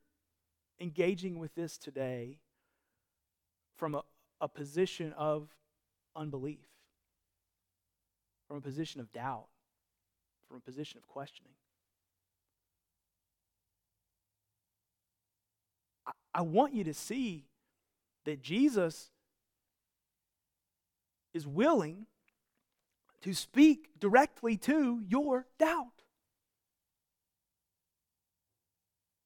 engaging 0.80 1.40
with 1.40 1.56
this 1.56 1.78
today 1.78 2.38
from 3.78 3.96
a, 3.96 4.04
a 4.42 4.48
position 4.48 5.14
of 5.14 5.50
unbelief, 6.16 6.68
from 8.48 8.58
a 8.58 8.62
position 8.62 9.02
of 9.02 9.12
doubt, 9.12 9.48
from 10.48 10.58
a 10.58 10.60
position 10.60 11.00
of 11.00 11.08
questioning. 11.08 11.54
I, 16.06 16.12
I 16.36 16.42
want 16.42 16.74
you 16.74 16.84
to 16.84 16.94
see 16.94 17.46
that 18.26 18.42
Jesus 18.42 19.10
is 21.34 21.48
willing 21.48 22.06
to 23.22 23.34
speak 23.34 23.90
directly 24.00 24.58
to 24.58 25.02
your 25.08 25.48
doubt. 25.58 25.88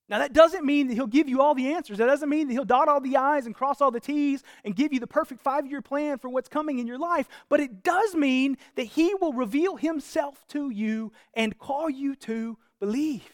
Now, 0.09 0.19
that 0.19 0.31
doesn't 0.31 0.63
mean 0.63 0.87
that 0.87 0.93
he'll 0.93 1.05
give 1.05 1.27
you 1.27 1.41
all 1.41 1.53
the 1.53 1.73
answers. 1.73 1.97
That 1.97 2.05
doesn't 2.05 2.29
mean 2.29 2.47
that 2.47 2.53
he'll 2.53 2.63
dot 2.63 2.87
all 2.87 3.01
the 3.01 3.17
I's 3.17 3.45
and 3.45 3.53
cross 3.53 3.81
all 3.81 3.91
the 3.91 3.99
T's 3.99 4.41
and 4.63 4.73
give 4.73 4.93
you 4.93 5.01
the 5.01 5.07
perfect 5.07 5.41
five 5.41 5.67
year 5.67 5.81
plan 5.81 6.17
for 6.17 6.29
what's 6.29 6.47
coming 6.47 6.79
in 6.79 6.87
your 6.87 6.97
life. 6.97 7.27
But 7.49 7.59
it 7.59 7.83
does 7.83 8.15
mean 8.15 8.57
that 8.75 8.85
he 8.85 9.13
will 9.15 9.33
reveal 9.33 9.75
himself 9.75 10.45
to 10.49 10.69
you 10.69 11.11
and 11.33 11.57
call 11.57 11.89
you 11.89 12.15
to 12.17 12.57
believe. 12.79 13.29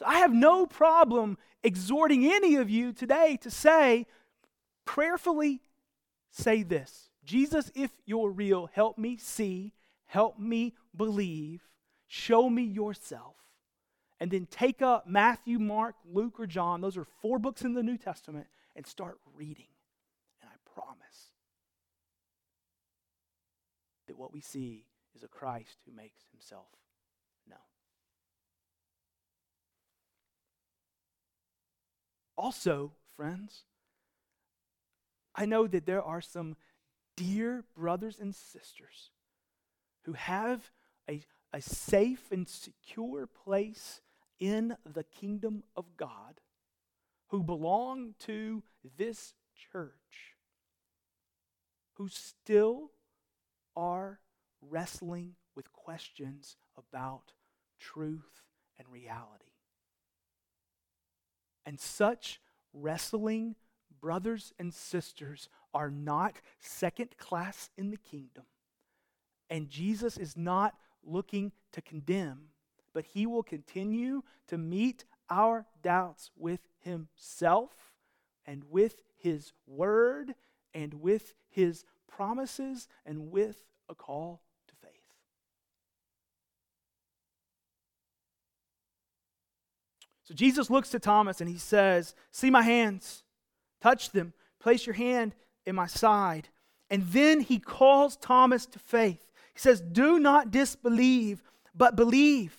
So 0.00 0.06
I 0.06 0.18
have 0.18 0.32
no 0.32 0.66
problem 0.66 1.38
exhorting 1.62 2.26
any 2.26 2.56
of 2.56 2.68
you 2.68 2.92
today 2.92 3.38
to 3.42 3.50
say, 3.52 4.06
prayerfully 4.84 5.60
say 6.34 6.62
this 6.62 7.10
Jesus, 7.24 7.70
if 7.74 7.90
you're 8.04 8.30
real, 8.30 8.68
help 8.72 8.98
me 8.98 9.16
see, 9.16 9.72
help 10.06 10.38
me 10.38 10.74
believe, 10.94 11.62
show 12.06 12.50
me 12.50 12.62
yourself 12.62 13.36
and 14.20 14.30
then 14.30 14.46
take 14.50 14.82
up 14.82 15.06
Matthew, 15.06 15.58
Mark, 15.58 15.96
Luke, 16.10 16.38
or 16.38 16.46
John. 16.46 16.80
Those 16.80 16.96
are 16.96 17.06
four 17.20 17.38
books 17.38 17.62
in 17.62 17.74
the 17.74 17.82
New 17.82 17.98
Testament 17.98 18.46
and 18.76 18.86
start 18.86 19.18
reading. 19.34 19.66
And 20.40 20.50
I 20.50 20.80
promise 20.80 21.30
that 24.06 24.18
what 24.18 24.32
we 24.32 24.40
see 24.40 24.84
is 25.14 25.22
a 25.22 25.28
Christ 25.28 25.78
who 25.86 25.94
makes 25.94 26.22
himself 26.30 26.66
known. 27.48 27.58
Also, 32.36 32.92
friends, 33.16 33.64
I 35.34 35.46
know 35.46 35.66
that 35.66 35.86
there 35.86 36.02
are 36.02 36.20
some 36.20 36.56
dear 37.16 37.64
brothers 37.76 38.18
and 38.18 38.34
sisters 38.34 39.10
who 40.02 40.12
have 40.12 40.70
a, 41.08 41.22
a 41.52 41.60
safe 41.60 42.30
and 42.30 42.48
secure 42.48 43.26
place 43.26 44.00
in 44.38 44.76
the 44.84 45.04
kingdom 45.04 45.62
of 45.76 45.96
God 45.96 46.40
who 47.28 47.42
belong 47.42 48.14
to 48.20 48.62
this 48.96 49.34
church 49.72 49.92
who 51.94 52.08
still 52.08 52.90
are 53.76 54.20
wrestling 54.60 55.34
with 55.56 55.72
questions 55.72 56.56
about 56.76 57.32
truth 57.78 58.42
and 58.78 58.88
reality. 58.88 59.52
And 61.64 61.80
such 61.80 62.40
wrestling 62.72 63.56
brothers 64.04 64.52
and 64.58 64.74
sisters 64.74 65.48
are 65.72 65.90
not 65.90 66.36
second 66.60 67.16
class 67.16 67.70
in 67.78 67.90
the 67.90 67.96
kingdom. 67.96 68.44
And 69.48 69.70
Jesus 69.70 70.18
is 70.18 70.36
not 70.36 70.74
looking 71.02 71.52
to 71.72 71.80
condemn 71.80 72.48
but 72.94 73.04
He 73.04 73.26
will 73.26 73.42
continue 73.42 74.22
to 74.46 74.56
meet 74.56 75.04
our 75.28 75.66
doubts 75.82 76.30
with 76.38 76.60
Himself 76.80 77.92
and 78.46 78.62
with 78.70 79.02
His 79.16 79.52
Word 79.66 80.34
and 80.72 80.94
with 80.94 81.34
His 81.50 81.84
promises 82.08 82.88
and 83.04 83.30
with 83.30 83.66
a 83.88 83.94
call 83.94 84.42
to 84.68 84.74
faith. 84.76 84.92
So 90.22 90.34
Jesus 90.34 90.70
looks 90.70 90.90
to 90.90 91.00
Thomas 91.00 91.40
and 91.40 91.50
he 91.50 91.58
says, 91.58 92.14
See 92.30 92.48
my 92.48 92.62
hands, 92.62 93.23
touch 93.84 94.10
them, 94.12 94.32
place 94.60 94.86
your 94.86 94.94
hand 94.94 95.34
in 95.66 95.74
my 95.74 95.86
side. 95.86 96.48
And 96.88 97.02
then 97.08 97.40
he 97.40 97.58
calls 97.58 98.16
Thomas 98.16 98.64
to 98.66 98.78
faith. 98.78 99.30
He 99.52 99.60
says, 99.60 99.82
Do 99.82 100.18
not 100.18 100.50
disbelieve, 100.50 101.42
but 101.74 101.94
believe. 101.94 102.56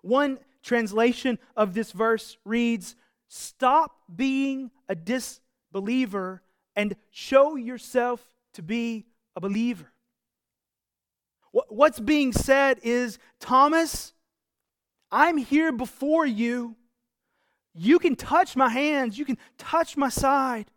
One 0.00 0.38
translation 0.62 1.38
of 1.54 1.74
this 1.74 1.92
verse 1.92 2.38
reads 2.46 2.96
Stop 3.28 3.92
being 4.14 4.70
a 4.88 4.94
disbeliever 4.94 6.42
and 6.74 6.96
show 7.10 7.56
yourself 7.56 8.24
to 8.54 8.62
be 8.62 9.04
a 9.36 9.40
believer. 9.40 9.92
What's 11.52 12.00
being 12.00 12.32
said 12.32 12.80
is 12.82 13.18
Thomas, 13.38 14.12
I'm 15.10 15.36
here 15.36 15.72
before 15.72 16.26
you. 16.26 16.76
You 17.74 17.98
can 17.98 18.16
touch 18.16 18.56
my 18.56 18.68
hands, 18.68 19.18
you 19.18 19.24
can 19.24 19.38
touch 19.58 19.96
my 19.96 20.08
side. 20.08 20.70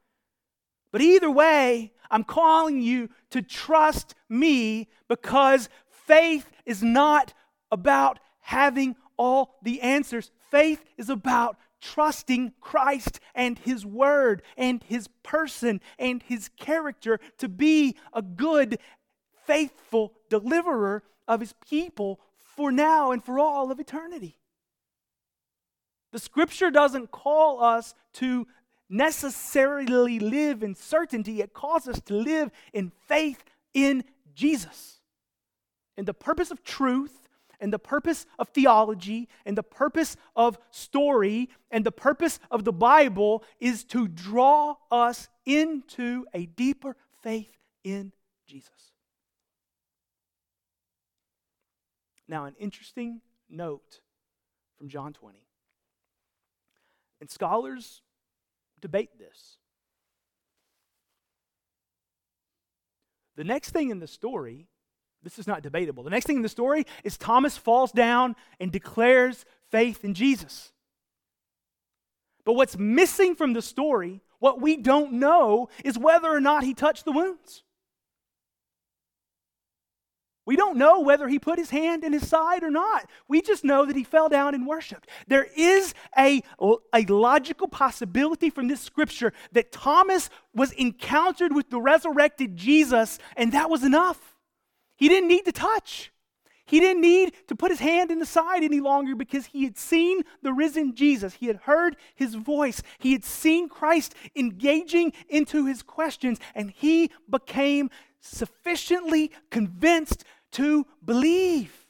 But 0.91 1.01
either 1.01 1.29
way, 1.29 1.93
I'm 2.09 2.23
calling 2.23 2.81
you 2.81 3.09
to 3.31 3.41
trust 3.41 4.15
me 4.29 4.87
because 5.07 5.69
faith 5.89 6.49
is 6.65 6.81
not 6.81 7.33
about 7.71 8.19
having 8.39 8.95
all 9.17 9.57
the 9.61 9.81
answers. 9.81 10.31
faith 10.49 10.83
is 10.97 11.09
about 11.09 11.57
trusting 11.81 12.53
Christ 12.61 13.19
and 13.35 13.59
His 13.59 13.85
Word 13.85 14.41
and 14.55 14.81
His 14.83 15.09
person 15.23 15.81
and 15.99 16.23
His 16.23 16.49
character 16.57 17.19
to 17.37 17.49
be 17.49 17.95
a 18.13 18.21
good, 18.21 18.79
faithful 19.45 20.13
deliverer 20.29 21.03
of 21.27 21.41
His 21.41 21.53
people 21.69 22.19
for 22.55 22.71
now 22.71 23.11
and 23.11 23.23
for 23.23 23.39
all 23.39 23.71
of 23.71 23.79
eternity. 23.79 24.36
The 26.11 26.19
scripture 26.19 26.71
doesn't 26.71 27.11
call 27.11 27.63
us 27.63 27.93
to 28.13 28.47
necessarily 28.89 30.19
live 30.19 30.63
in 30.63 30.75
certainty, 30.75 31.41
it 31.41 31.53
calls 31.53 31.87
us 31.87 31.99
to 32.01 32.13
live 32.13 32.51
in 32.73 32.91
faith 33.07 33.43
in 33.73 34.03
Jesus. 34.33 34.99
And 35.97 36.07
the 36.07 36.13
purpose 36.13 36.51
of 36.51 36.63
truth, 36.63 37.27
and 37.59 37.73
the 37.73 37.79
purpose 37.79 38.25
of 38.37 38.49
theology, 38.49 39.27
and 39.45 39.57
the 39.57 39.63
purpose 39.63 40.15
of 40.35 40.57
story, 40.71 41.49
and 41.71 41.85
the 41.85 41.91
purpose 41.91 42.39
of 42.51 42.63
the 42.63 42.71
Bible 42.71 43.43
is 43.59 43.83
to 43.85 44.07
draw 44.07 44.75
us 44.91 45.27
into 45.45 46.25
a 46.33 46.45
deeper 46.45 46.95
faith 47.23 47.57
in 47.83 48.13
Jesus. 48.45 48.69
Now, 52.27 52.45
an 52.45 52.55
interesting 52.59 53.21
note 53.49 54.01
from 54.77 54.89
John 54.89 55.13
20. 55.13 55.46
And 57.19 57.29
scholars 57.29 58.01
debate 58.79 59.17
this. 59.17 59.57
The 63.35 63.43
next 63.43 63.69
thing 63.69 63.91
in 63.91 63.99
the 63.99 64.07
story, 64.07 64.67
this 65.23 65.39
is 65.39 65.47
not 65.47 65.61
debatable. 65.61 66.03
The 66.03 66.09
next 66.09 66.25
thing 66.25 66.37
in 66.37 66.41
the 66.41 66.49
story 66.49 66.85
is 67.03 67.17
Thomas 67.17 67.55
falls 67.55 67.91
down 67.91 68.35
and 68.59 68.71
declares 68.71 69.45
faith 69.69 70.03
in 70.03 70.13
Jesus. 70.13 70.71
But 72.45 72.53
what's 72.53 72.77
missing 72.77 73.35
from 73.35 73.53
the 73.53 73.61
story, 73.61 74.21
what 74.39 74.61
we 74.61 74.77
don't 74.77 75.13
know, 75.13 75.69
is 75.83 75.97
whether 75.97 76.29
or 76.29 76.39
not 76.39 76.63
he 76.63 76.73
touched 76.73 77.05
the 77.05 77.11
wounds. 77.11 77.63
We 80.47 80.55
don't 80.55 80.77
know 80.77 81.01
whether 81.01 81.27
he 81.27 81.39
put 81.39 81.59
his 81.59 81.71
hand 81.71 82.05
in 82.05 82.13
his 82.13 82.25
side 82.25 82.63
or 82.63 82.71
not. 82.71 83.09
We 83.27 83.41
just 83.41 83.65
know 83.65 83.85
that 83.85 83.97
he 83.97 84.05
fell 84.05 84.29
down 84.29 84.55
and 84.55 84.65
worshiped. 84.65 85.09
There 85.27 85.45
is 85.57 85.93
a, 86.17 86.41
a 86.93 87.01
logical 87.09 87.67
possibility 87.67 88.49
from 88.49 88.69
this 88.69 88.79
scripture 88.79 89.33
that 89.51 89.73
Thomas 89.73 90.29
was 90.55 90.71
encountered 90.71 91.53
with 91.53 91.69
the 91.69 91.81
resurrected 91.81 92.55
Jesus, 92.55 93.19
and 93.35 93.51
that 93.51 93.69
was 93.69 93.83
enough. 93.83 94.37
He 94.95 95.09
didn't 95.09 95.27
need 95.27 95.43
to 95.45 95.51
touch. 95.51 96.13
He 96.65 96.79
didn't 96.79 97.01
need 97.01 97.33
to 97.47 97.55
put 97.55 97.71
his 97.71 97.79
hand 97.79 98.09
in 98.09 98.19
the 98.19 98.25
side 98.25 98.63
any 98.63 98.79
longer 98.79 99.15
because 99.15 99.47
he 99.47 99.65
had 99.65 99.77
seen 99.77 100.21
the 100.43 100.53
risen 100.53 100.95
Jesus. 100.95 101.33
He 101.33 101.47
had 101.47 101.57
heard 101.57 101.97
his 102.15 102.35
voice. 102.35 102.81
He 102.99 103.11
had 103.11 103.25
seen 103.25 103.67
Christ 103.67 104.15
engaging 104.33 105.11
into 105.27 105.65
his 105.65 105.83
questions, 105.83 106.39
and 106.55 106.71
he 106.71 107.11
became 107.29 107.89
sufficiently 108.19 109.31
convinced 109.49 110.23
to 110.53 110.85
believe. 111.03 111.85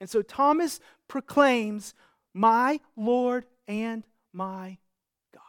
And 0.00 0.08
so 0.08 0.22
Thomas 0.22 0.80
proclaims, 1.08 1.94
My 2.32 2.80
Lord 2.96 3.46
and 3.68 4.04
my 4.32 4.78
God. 5.34 5.42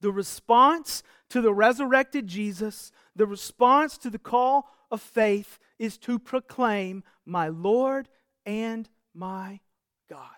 The 0.00 0.12
response 0.12 1.02
to 1.30 1.40
the 1.40 1.52
resurrected 1.52 2.26
Jesus, 2.26 2.92
the 3.14 3.26
response 3.26 3.98
to 3.98 4.10
the 4.10 4.18
call 4.18 4.70
of 4.90 5.02
faith 5.02 5.58
is 5.78 5.98
to 5.98 6.18
proclaim, 6.18 7.02
My 7.24 7.48
Lord 7.48 8.08
and 8.44 8.88
my 9.14 9.60
God. 10.08 10.35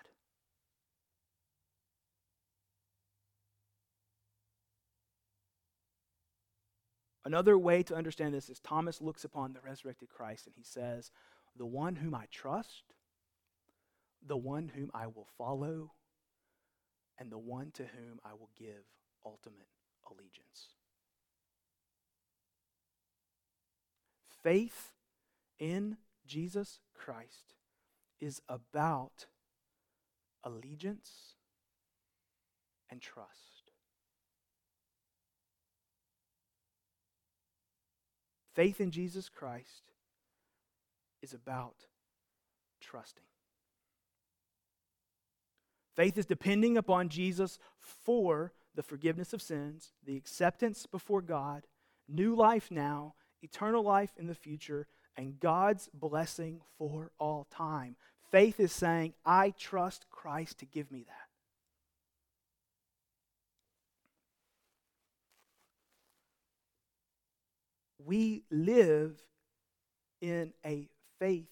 Another 7.29 7.59
way 7.59 7.83
to 7.83 7.95
understand 7.95 8.33
this 8.33 8.49
is 8.49 8.59
Thomas 8.59 9.01
looks 9.01 9.23
upon 9.23 9.53
the 9.53 9.59
resurrected 9.61 10.09
Christ 10.09 10.47
and 10.47 10.55
he 10.57 10.63
says, 10.63 11.11
The 11.55 11.65
one 11.67 11.97
whom 11.97 12.15
I 12.15 12.25
trust, 12.31 12.85
the 14.25 14.35
one 14.35 14.71
whom 14.75 14.89
I 14.95 15.05
will 15.05 15.27
follow, 15.37 15.91
and 17.19 17.31
the 17.31 17.37
one 17.37 17.69
to 17.75 17.83
whom 17.83 18.19
I 18.25 18.33
will 18.33 18.49
give 18.57 18.81
ultimate 19.23 19.69
allegiance. 20.09 20.69
Faith 24.41 24.89
in 25.59 25.97
Jesus 26.25 26.79
Christ 26.95 27.53
is 28.19 28.41
about 28.49 29.27
allegiance 30.43 31.35
and 32.89 32.99
trust. 32.99 33.58
Faith 38.55 38.81
in 38.81 38.91
Jesus 38.91 39.29
Christ 39.29 39.83
is 41.21 41.33
about 41.33 41.85
trusting. 42.81 43.23
Faith 45.95 46.17
is 46.17 46.25
depending 46.25 46.77
upon 46.77 47.09
Jesus 47.09 47.59
for 47.79 48.53
the 48.75 48.83
forgiveness 48.83 49.33
of 49.33 49.41
sins, 49.41 49.91
the 50.05 50.15
acceptance 50.15 50.85
before 50.85 51.21
God, 51.21 51.67
new 52.07 52.35
life 52.35 52.69
now, 52.71 53.15
eternal 53.41 53.83
life 53.83 54.11
in 54.17 54.27
the 54.27 54.35
future, 54.35 54.87
and 55.17 55.39
God's 55.39 55.89
blessing 55.93 56.61
for 56.77 57.11
all 57.19 57.47
time. 57.51 57.95
Faith 58.31 58.59
is 58.59 58.71
saying, 58.71 59.13
I 59.25 59.53
trust 59.57 60.05
Christ 60.09 60.59
to 60.59 60.65
give 60.65 60.91
me 60.91 61.03
that. 61.07 61.28
We 68.03 68.43
live 68.49 69.21
in 70.21 70.53
a 70.65 70.87
faith 71.19 71.49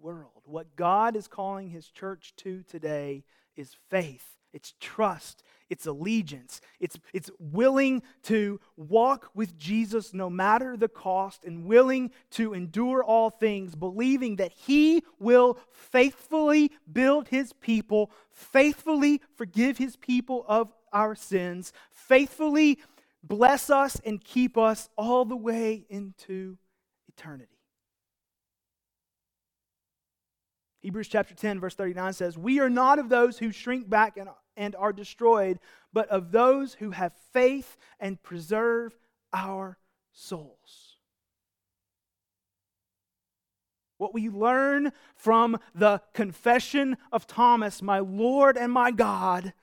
world. 0.00 0.42
What 0.44 0.76
God 0.76 1.16
is 1.16 1.28
calling 1.28 1.70
his 1.70 1.88
church 1.88 2.34
to 2.38 2.62
today 2.62 3.24
is 3.56 3.74
faith. 3.88 4.36
It's 4.52 4.72
trust. 4.80 5.42
It's 5.68 5.84
allegiance. 5.84 6.62
It's, 6.80 6.98
it's 7.12 7.30
willing 7.38 8.02
to 8.22 8.58
walk 8.76 9.28
with 9.34 9.58
Jesus 9.58 10.14
no 10.14 10.30
matter 10.30 10.78
the 10.78 10.88
cost 10.88 11.44
and 11.44 11.66
willing 11.66 12.10
to 12.30 12.54
endure 12.54 13.04
all 13.04 13.28
things, 13.28 13.74
believing 13.74 14.36
that 14.36 14.52
He 14.52 15.02
will 15.18 15.58
faithfully 15.70 16.72
build 16.90 17.28
His 17.28 17.52
people, 17.52 18.10
faithfully 18.30 19.20
forgive 19.34 19.76
His 19.76 19.96
people 19.96 20.46
of 20.48 20.72
our 20.90 21.14
sins, 21.14 21.74
faithfully 21.90 22.78
bless 23.26 23.70
us 23.70 24.00
and 24.04 24.22
keep 24.22 24.56
us 24.56 24.88
all 24.96 25.24
the 25.24 25.36
way 25.36 25.84
into 25.88 26.56
eternity. 27.08 27.56
Hebrews 30.80 31.08
chapter 31.08 31.34
10, 31.34 31.58
verse 31.58 31.74
39 31.74 32.12
says, 32.12 32.38
We 32.38 32.60
are 32.60 32.70
not 32.70 32.98
of 32.98 33.08
those 33.08 33.38
who 33.38 33.50
shrink 33.50 33.88
back 33.90 34.16
and, 34.16 34.28
and 34.56 34.76
are 34.76 34.92
destroyed, 34.92 35.58
but 35.92 36.08
of 36.10 36.30
those 36.30 36.74
who 36.74 36.92
have 36.92 37.12
faith 37.32 37.76
and 37.98 38.22
preserve 38.22 38.96
our 39.32 39.78
souls. 40.12 40.96
What 43.98 44.14
we 44.14 44.28
learn 44.28 44.92
from 45.14 45.58
the 45.74 46.02
confession 46.12 46.98
of 47.10 47.26
Thomas, 47.26 47.82
my 47.82 47.98
Lord 47.98 48.56
and 48.56 48.70
my 48.70 48.90
God, 48.90 49.54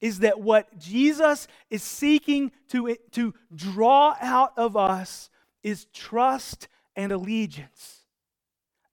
is 0.00 0.20
that 0.20 0.40
what 0.40 0.78
Jesus 0.78 1.48
is 1.70 1.82
seeking 1.82 2.52
to, 2.68 2.96
to 3.12 3.34
draw 3.54 4.16
out 4.20 4.52
of 4.56 4.76
us 4.76 5.30
is 5.62 5.86
trust 5.92 6.68
and 6.94 7.12
allegiance. 7.12 8.02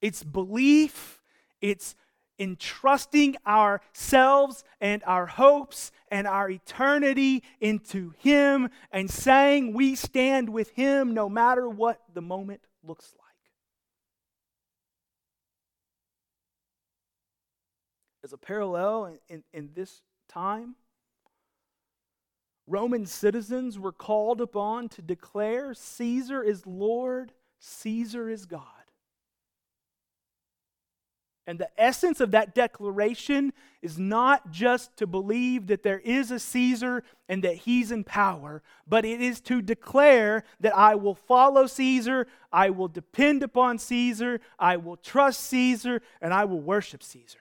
It's 0.00 0.22
belief, 0.22 1.20
it's 1.60 1.94
entrusting 2.38 3.36
ourselves 3.46 4.62
and 4.80 5.02
our 5.06 5.26
hopes 5.26 5.90
and 6.10 6.26
our 6.26 6.50
eternity 6.50 7.42
into 7.60 8.12
Him 8.18 8.68
and 8.92 9.10
saying 9.10 9.72
we 9.72 9.94
stand 9.94 10.50
with 10.50 10.70
Him 10.70 11.14
no 11.14 11.28
matter 11.28 11.68
what 11.68 12.00
the 12.12 12.20
moment 12.20 12.60
looks 12.82 13.14
like. 13.16 13.22
As 18.22 18.32
a 18.32 18.38
parallel 18.38 19.06
in, 19.06 19.18
in, 19.28 19.44
in 19.52 19.70
this 19.74 20.02
time, 20.28 20.74
Roman 22.66 23.06
citizens 23.06 23.78
were 23.78 23.92
called 23.92 24.40
upon 24.40 24.88
to 24.90 25.02
declare 25.02 25.72
Caesar 25.74 26.42
is 26.42 26.66
Lord, 26.66 27.32
Caesar 27.60 28.28
is 28.28 28.44
God. 28.44 28.62
And 31.48 31.60
the 31.60 31.70
essence 31.78 32.20
of 32.20 32.32
that 32.32 32.56
declaration 32.56 33.52
is 33.80 34.00
not 34.00 34.50
just 34.50 34.96
to 34.96 35.06
believe 35.06 35.68
that 35.68 35.84
there 35.84 36.00
is 36.00 36.32
a 36.32 36.40
Caesar 36.40 37.04
and 37.28 37.44
that 37.44 37.58
he's 37.58 37.92
in 37.92 38.02
power, 38.02 38.64
but 38.88 39.04
it 39.04 39.20
is 39.20 39.40
to 39.42 39.62
declare 39.62 40.42
that 40.58 40.76
I 40.76 40.96
will 40.96 41.14
follow 41.14 41.68
Caesar, 41.68 42.26
I 42.52 42.70
will 42.70 42.88
depend 42.88 43.44
upon 43.44 43.78
Caesar, 43.78 44.40
I 44.58 44.76
will 44.76 44.96
trust 44.96 45.40
Caesar, 45.44 46.02
and 46.20 46.34
I 46.34 46.46
will 46.46 46.60
worship 46.60 47.04
Caesar. 47.04 47.38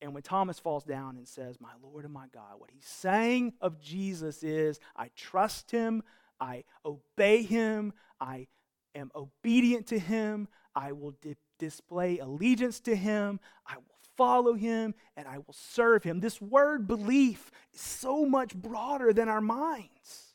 And 0.00 0.14
when 0.14 0.22
Thomas 0.22 0.58
falls 0.58 0.84
down 0.84 1.16
and 1.16 1.26
says, 1.26 1.60
My 1.60 1.72
Lord 1.82 2.04
and 2.04 2.14
my 2.14 2.26
God, 2.32 2.58
what 2.58 2.70
he's 2.72 2.86
saying 2.86 3.54
of 3.60 3.80
Jesus 3.80 4.42
is, 4.42 4.78
I 4.96 5.10
trust 5.16 5.70
him, 5.70 6.02
I 6.40 6.64
obey 6.84 7.42
him, 7.42 7.92
I 8.20 8.46
am 8.94 9.10
obedient 9.14 9.88
to 9.88 9.98
him, 9.98 10.46
I 10.74 10.92
will 10.92 11.12
di- 11.20 11.36
display 11.58 12.18
allegiance 12.18 12.78
to 12.80 12.94
him, 12.94 13.40
I 13.66 13.76
will 13.76 13.98
follow 14.16 14.54
him, 14.54 14.94
and 15.16 15.26
I 15.26 15.38
will 15.38 15.54
serve 15.54 16.04
him. 16.04 16.20
This 16.20 16.40
word 16.40 16.86
belief 16.86 17.50
is 17.74 17.80
so 17.80 18.24
much 18.24 18.54
broader 18.54 19.12
than 19.12 19.28
our 19.28 19.40
minds. 19.40 20.34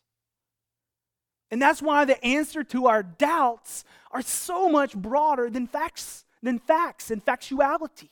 And 1.52 1.62
that's 1.62 1.82
why 1.82 2.04
the 2.04 2.22
answer 2.26 2.64
to 2.66 2.88
our 2.88 3.04
doubts 3.04 3.86
are 4.12 4.24
so 4.24 4.70
much 4.70 4.96
broader 4.96 5.50
than 5.50 5.68
facts, 5.68 6.26
than 6.42 6.60
facts 6.60 7.12
and 7.12 7.24
factuality. 7.24 8.10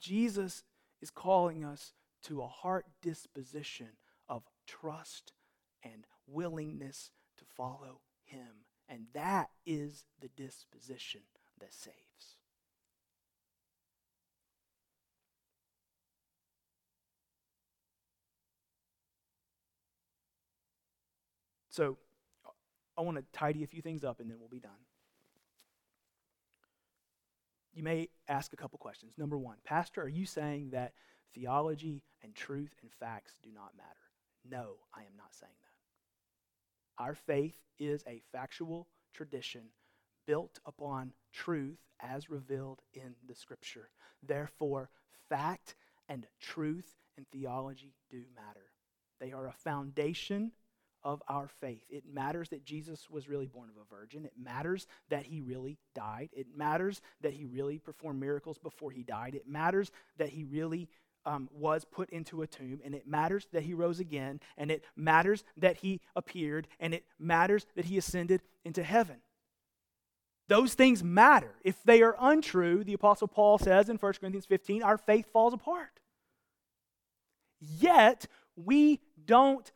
Jesus 0.00 0.64
is 1.00 1.10
calling 1.10 1.64
us 1.64 1.92
to 2.24 2.42
a 2.42 2.48
heart 2.48 2.86
disposition 3.02 3.90
of 4.28 4.42
trust 4.66 5.32
and 5.82 6.06
willingness 6.26 7.10
to 7.38 7.44
follow 7.56 8.00
Him. 8.24 8.64
And 8.88 9.06
that 9.14 9.50
is 9.64 10.04
the 10.20 10.28
disposition 10.28 11.22
that 11.60 11.72
saves. 11.72 11.94
So, 21.70 21.98
I 22.98 23.02
want 23.02 23.16
to 23.16 23.24
tidy 23.32 23.62
a 23.62 23.66
few 23.66 23.80
things 23.80 24.04
up 24.04 24.20
and 24.20 24.28
then 24.30 24.38
we'll 24.38 24.48
be 24.48 24.60
done. 24.60 24.72
You 27.80 27.84
may 27.84 28.10
ask 28.28 28.52
a 28.52 28.56
couple 28.56 28.78
questions. 28.78 29.14
Number 29.16 29.38
one, 29.38 29.56
Pastor, 29.64 30.02
are 30.02 30.08
you 30.08 30.26
saying 30.26 30.68
that 30.72 30.92
theology 31.34 32.02
and 32.22 32.34
truth 32.34 32.74
and 32.82 32.92
facts 32.92 33.32
do 33.42 33.48
not 33.54 33.74
matter? 33.74 33.88
No, 34.44 34.74
I 34.94 35.00
am 35.00 35.16
not 35.16 35.34
saying 35.34 35.54
that. 35.62 37.02
Our 37.02 37.14
faith 37.14 37.56
is 37.78 38.04
a 38.06 38.20
factual 38.32 38.86
tradition 39.14 39.62
built 40.26 40.60
upon 40.66 41.14
truth 41.32 41.78
as 42.00 42.28
revealed 42.28 42.82
in 42.92 43.14
the 43.26 43.34
Scripture. 43.34 43.88
Therefore, 44.22 44.90
fact 45.30 45.74
and 46.06 46.26
truth 46.38 46.98
and 47.16 47.24
theology 47.30 47.94
do 48.10 48.24
matter. 48.36 48.66
They 49.20 49.32
are 49.32 49.46
a 49.46 49.52
foundation 49.52 50.52
of 51.02 51.22
our 51.28 51.48
faith. 51.60 51.82
It 51.88 52.04
matters 52.12 52.48
that 52.50 52.64
Jesus 52.64 53.08
was 53.10 53.28
really 53.28 53.46
born 53.46 53.68
of 53.68 53.76
a 53.76 53.94
virgin. 53.94 54.24
It 54.24 54.32
matters 54.40 54.86
that 55.08 55.24
he 55.24 55.40
really 55.40 55.78
died. 55.94 56.30
It 56.32 56.46
matters 56.56 57.00
that 57.22 57.32
he 57.32 57.44
really 57.44 57.78
performed 57.78 58.20
miracles 58.20 58.58
before 58.58 58.90
he 58.90 59.02
died. 59.02 59.34
It 59.34 59.48
matters 59.48 59.90
that 60.18 60.28
he 60.28 60.44
really 60.44 60.88
um, 61.26 61.48
was 61.52 61.84
put 61.84 62.10
into 62.10 62.42
a 62.42 62.46
tomb. 62.46 62.80
And 62.84 62.94
it 62.94 63.06
matters 63.06 63.46
that 63.52 63.62
he 63.62 63.74
rose 63.74 64.00
again. 64.00 64.40
And 64.56 64.70
it 64.70 64.84
matters 64.96 65.44
that 65.56 65.78
he 65.78 66.00
appeared. 66.16 66.68
And 66.78 66.94
it 66.94 67.04
matters 67.18 67.66
that 67.76 67.86
he 67.86 67.98
ascended 67.98 68.42
into 68.64 68.82
heaven. 68.82 69.16
Those 70.48 70.74
things 70.74 71.04
matter. 71.04 71.54
If 71.62 71.80
they 71.84 72.02
are 72.02 72.16
untrue, 72.18 72.82
the 72.82 72.94
Apostle 72.94 73.28
Paul 73.28 73.58
says 73.58 73.88
in 73.88 73.96
1 73.96 74.12
Corinthians 74.14 74.46
15, 74.46 74.82
our 74.82 74.98
faith 74.98 75.26
falls 75.32 75.54
apart. 75.54 76.00
Yet, 77.60 78.26
we 78.56 79.00
don't 79.26 79.70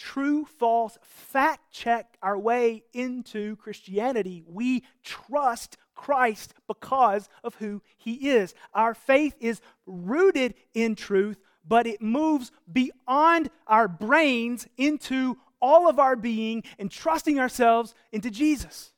true, 0.00 0.46
false, 0.58 0.98
fact 1.02 1.70
check 1.70 2.16
our 2.22 2.38
way 2.38 2.82
into 2.94 3.56
Christianity. 3.56 4.42
We 4.46 4.82
trust 5.04 5.76
Christ 5.94 6.54
because 6.66 7.28
of 7.44 7.56
who 7.56 7.82
he 7.98 8.30
is. 8.30 8.54
Our 8.72 8.94
faith 8.94 9.36
is 9.40 9.60
rooted 9.86 10.54
in 10.72 10.94
truth, 10.94 11.38
but 11.66 11.86
it 11.86 12.00
moves 12.00 12.50
beyond 12.72 13.50
our 13.66 13.86
brains 13.86 14.66
into 14.78 15.36
all 15.60 15.88
of 15.88 15.98
our 15.98 16.16
being 16.16 16.64
and 16.78 16.90
trusting 16.90 17.38
ourselves 17.38 17.94
into 18.10 18.30
Jesus. 18.30 18.92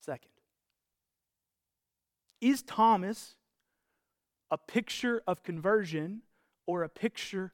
Second, 0.00 0.30
is 2.40 2.62
Thomas 2.62 3.36
a 4.50 4.58
picture 4.58 5.22
of 5.26 5.42
conversion 5.42 6.22
or 6.66 6.82
a 6.82 6.88
picture 6.88 7.52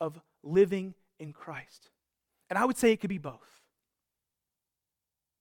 of 0.00 0.20
living 0.42 0.94
in 1.18 1.32
Christ? 1.32 1.90
And 2.48 2.58
I 2.58 2.64
would 2.64 2.76
say 2.76 2.92
it 2.92 3.00
could 3.00 3.10
be 3.10 3.18
both. 3.18 3.62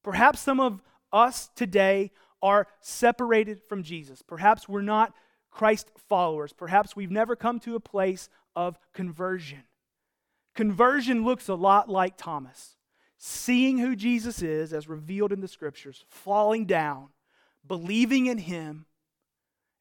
Perhaps 0.04 0.40
some 0.40 0.60
of 0.60 0.82
us 1.12 1.50
today 1.56 2.12
are 2.42 2.68
separated 2.82 3.62
from 3.68 3.84
Jesus. 3.84 4.22
Perhaps 4.22 4.70
we're 4.70 4.82
not 4.82 5.14
Christ 5.52 5.92
followers. 6.08 6.54
Perhaps 6.54 6.96
we've 6.96 7.12
never 7.12 7.36
come 7.36 7.60
to 7.62 7.76
a 7.76 7.80
place 7.80 8.30
of 8.56 8.78
conversion. 8.94 9.64
Conversion 10.56 11.26
looks 11.26 11.48
a 11.48 11.56
lot 11.56 11.90
like 11.90 12.18
Thomas 12.18 12.76
seeing 13.20 13.78
who 13.78 13.96
Jesus 13.96 14.42
is 14.42 14.74
as 14.74 14.88
revealed 14.88 15.34
in 15.34 15.42
the 15.42 15.48
scriptures, 15.48 16.06
falling 16.08 16.66
down, 16.66 17.10
believing 17.68 18.28
in 18.28 18.38
him, 18.38 18.86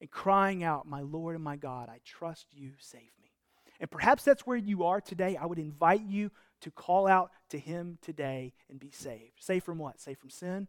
and 0.00 0.10
crying 0.10 0.62
out, 0.62 0.86
My 0.86 1.00
Lord 1.00 1.34
and 1.34 1.44
my 1.44 1.56
God, 1.56 1.88
I 1.88 2.00
trust 2.04 2.46
you, 2.52 2.72
save 2.78 3.10
me. 3.20 3.32
And 3.80 3.90
perhaps 3.90 4.24
that's 4.24 4.46
where 4.46 4.56
you 4.56 4.84
are 4.84 5.00
today. 5.00 5.36
I 5.36 5.46
would 5.46 5.58
invite 5.58 6.02
you 6.02 6.30
to 6.60 6.70
call 6.70 7.06
out 7.06 7.30
to 7.50 7.58
him 7.58 7.98
today 8.02 8.52
and 8.68 8.80
be 8.80 8.90
saved. 8.90 9.34
Saved 9.40 9.64
from 9.64 9.78
what? 9.78 10.00
Saved 10.00 10.18
from 10.18 10.30
sin, 10.30 10.68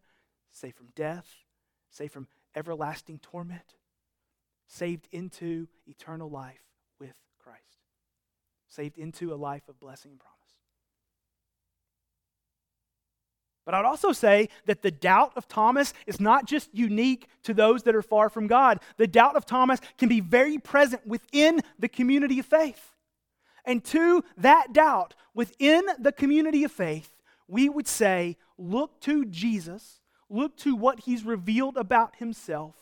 saved 0.51 0.75
from 0.75 0.89
death, 0.95 1.27
saved 1.89 2.13
from 2.13 2.27
everlasting 2.55 3.19
torment, 3.19 3.75
saved 4.67 5.07
into 5.11 5.67
eternal 5.87 6.29
life 6.29 6.61
with 6.99 7.15
Christ, 7.39 7.79
saved 8.67 8.97
into 8.97 9.33
a 9.33 9.35
life 9.35 9.67
of 9.67 9.79
blessing 9.79 10.11
and 10.11 10.19
promise. 10.19 10.38
But 13.69 13.75
I'd 13.75 13.86
also 13.86 14.13
say 14.13 14.49
that 14.65 14.82
the 14.82 14.89
doubt 14.89 15.34
of 15.36 15.47
Thomas 15.47 15.93
is 16.08 16.19
not 16.19 16.47
just 16.47 16.73
unique 16.73 17.27
to 17.43 17.53
those 17.53 17.84
that 17.84 17.93
are 17.93 18.01
far 18.01 18.27
from 18.27 18.47
God. 18.47 18.79
The 18.97 19.05
doubt 19.05 19.36
of 19.36 19.45
Thomas 19.45 19.79
can 19.95 20.10
be 20.10 20.21
very 20.21 20.58
present 20.58 21.05
within 21.05 21.62
the 21.77 21.88
community 21.88 22.39
of 22.39 22.47
faith. 22.47 22.95
And 23.65 23.84
to 23.84 24.23
that 24.38 24.73
doubt 24.73 25.13
within 25.36 25.84
the 25.99 26.12
community 26.12 26.63
of 26.63 26.71
faith, 26.71 27.12
we 27.47 27.69
would 27.69 27.88
say, 27.88 28.38
look 28.58 28.99
to 29.01 29.23
Jesus, 29.23 30.01
look 30.32 30.58
to 30.58 30.75
what 30.75 31.01
he's 31.01 31.23
revealed 31.23 31.77
about 31.77 32.15
himself, 32.15 32.75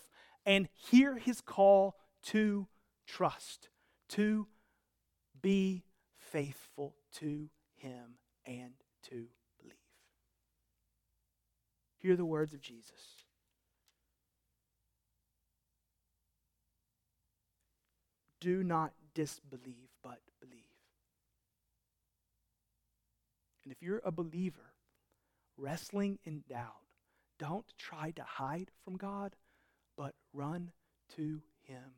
and 0.46 0.70
hear 0.74 1.18
his 1.18 1.42
call 1.42 1.98
to 2.28 2.66
trust, 3.06 3.68
to 4.08 4.48
be 5.42 5.84
faithful 6.16 6.96
to 7.16 7.50
him 7.76 8.20
and 8.46 8.72
to 9.10 9.26
Hear 12.08 12.16
the 12.16 12.24
words 12.24 12.54
of 12.54 12.62
Jesus. 12.62 13.26
Do 18.40 18.64
not 18.64 18.94
disbelieve, 19.14 19.90
but 20.02 20.20
believe. 20.40 20.62
And 23.66 23.74
if 23.74 23.84
you're 23.84 24.02
a 24.06 24.12
believer 24.12 24.72
wrestling 25.58 26.18
in 26.24 26.46
doubt, 26.48 26.86
don't 27.38 27.66
try 27.78 28.12
to 28.12 28.24
hide 28.24 28.72
from 28.86 28.96
God, 28.96 29.36
but 29.98 30.14
run 30.32 30.72
to 31.18 31.42
Him. 31.64 31.92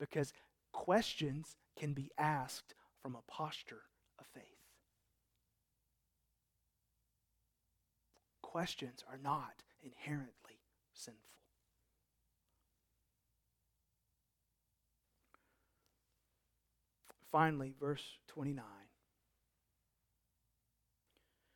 Because 0.00 0.32
questions 0.72 1.54
can 1.78 1.92
be 1.92 2.10
asked 2.18 2.74
from 3.00 3.14
a 3.14 3.30
posture 3.30 3.82
of 4.18 4.26
faith. 4.34 4.61
Questions 8.52 9.02
are 9.10 9.16
not 9.16 9.62
inherently 9.82 10.60
sinful. 10.92 11.18
Finally, 17.30 17.72
verse 17.80 18.18
29. 18.28 18.62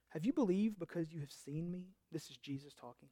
Have 0.09 0.25
you 0.25 0.33
believed 0.33 0.79
because 0.79 1.13
you 1.13 1.21
have 1.21 1.31
seen 1.31 1.71
me? 1.71 1.89
This 2.11 2.31
is 2.31 2.39
Jesus 2.39 2.73
talking. 2.73 3.11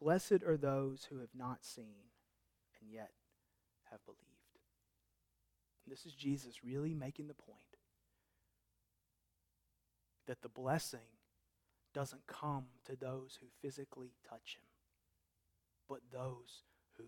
Blessed 0.00 0.42
are 0.44 0.56
those 0.56 1.06
who 1.10 1.20
have 1.20 1.32
not 1.32 1.64
seen 1.64 2.10
and 2.80 2.90
yet 2.90 3.12
have 3.92 4.04
believed. 4.04 4.24
this 5.86 6.06
is 6.06 6.14
Jesus 6.14 6.64
really 6.64 6.92
making 6.92 7.28
the 7.28 7.34
point 7.34 7.73
that 10.26 10.42
the 10.42 10.48
blessing 10.48 11.08
doesn't 11.92 12.26
come 12.26 12.64
to 12.84 12.96
those 12.96 13.38
who 13.40 13.46
physically 13.62 14.12
touch 14.28 14.56
him, 14.58 14.66
but 15.88 16.00
those 16.12 16.64
who 16.96 17.04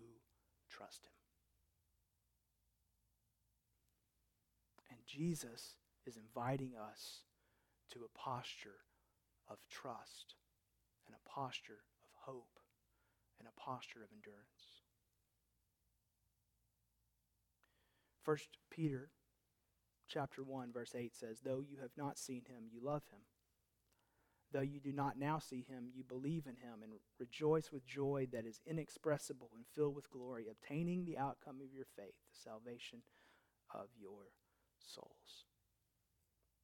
trust 0.69 1.05
him. 1.05 1.11
And 4.89 4.99
Jesus 5.05 5.75
is 6.05 6.17
inviting 6.17 6.73
us 6.75 7.23
to 7.91 7.99
a 7.99 8.17
posture 8.17 8.81
of 9.49 9.57
trust 9.69 10.35
and 11.05 11.15
a 11.15 11.29
posture 11.29 11.83
of 12.03 12.09
hope 12.25 12.59
and 13.39 13.47
a 13.47 13.59
posture 13.59 14.03
of 14.03 14.09
endurance. 14.13 14.83
First 18.23 18.57
Peter 18.69 19.09
chapter 20.07 20.43
1 20.43 20.71
verse 20.71 20.95
8 20.95 21.13
says, 21.13 21.41
"Though 21.41 21.59
you 21.59 21.77
have 21.77 21.95
not 21.97 22.17
seen 22.17 22.45
him, 22.45 22.67
you 22.69 22.79
love 22.79 23.05
him. 23.07 23.27
Though 24.51 24.61
you 24.61 24.79
do 24.79 24.93
not 24.93 25.17
now 25.17 25.39
see 25.39 25.61
him, 25.61 25.91
you 25.93 26.03
believe 26.03 26.47
in 26.47 26.55
him 26.55 26.81
and 26.81 27.01
rejoice 27.17 27.71
with 27.71 27.85
joy 27.85 28.27
that 28.31 28.45
is 28.45 28.61
inexpressible 28.65 29.51
and 29.53 29.67
filled 29.67 29.95
with 29.95 30.09
glory, 30.09 30.47
obtaining 30.47 31.03
the 31.03 31.17
outcome 31.17 31.59
of 31.61 31.73
your 31.73 31.85
faith, 31.85 32.15
the 32.29 32.35
salvation 32.35 33.03
of 33.69 33.89
your 33.95 34.31
souls." 34.79 35.45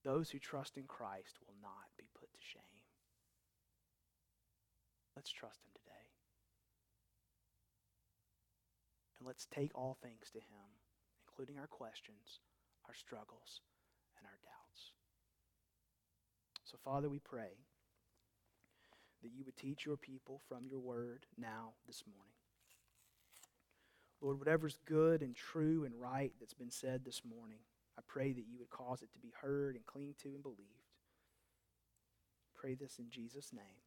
Those 0.04 0.32
who 0.32 0.40
trust 0.40 0.78
in 0.78 0.88
Christ 0.88 1.40
will 1.46 1.56
not 1.56 1.96
be 1.98 2.08
put 2.14 2.34
to 2.34 2.40
shame. 2.42 2.82
Let's 5.16 5.32
trust 5.32 5.64
him 5.64 5.72
today. 5.74 6.12
And 9.18 9.28
let's 9.28 9.46
take 9.46 9.74
all 9.76 9.96
things 9.96 10.32
to 10.32 10.40
him, 10.40 10.82
including 11.22 11.58
our 11.58 11.68
questions, 11.68 12.42
our 12.88 12.94
struggles, 12.94 13.62
and 14.18 14.26
our 14.26 14.40
doubts. 14.44 14.92
So, 16.64 16.78
Father, 16.84 17.10
we 17.10 17.20
pray 17.20 17.58
that 19.22 19.32
you 19.32 19.44
would 19.46 19.58
teach 19.58 19.86
your 19.86 19.98
people 19.98 20.42
from 20.48 20.66
your 20.68 20.80
word 20.80 21.26
now 21.38 21.74
this 21.88 22.04
morning. 22.06 22.34
Lord, 24.22 24.40
whatever's 24.40 24.80
good 24.86 25.22
and 25.22 25.36
true 25.36 25.84
and 25.84 25.94
right 26.00 26.32
that's 26.40 26.54
been 26.54 26.72
said 26.72 27.04
this 27.04 27.22
morning, 27.26 27.60
I 27.98 28.02
pray 28.08 28.32
that 28.32 28.48
you 28.48 28.58
would 28.60 28.70
cause 28.70 29.02
it 29.02 29.12
to 29.14 29.20
be 29.20 29.34
heard 29.42 29.76
and 29.76 29.86
cling 29.86 30.16
to 30.24 30.30
and 30.30 30.42
believed. 30.42 30.94
Pray 32.56 32.74
this 32.74 33.00
in 33.00 33.10
Jesus' 33.10 33.52
name. 33.54 33.84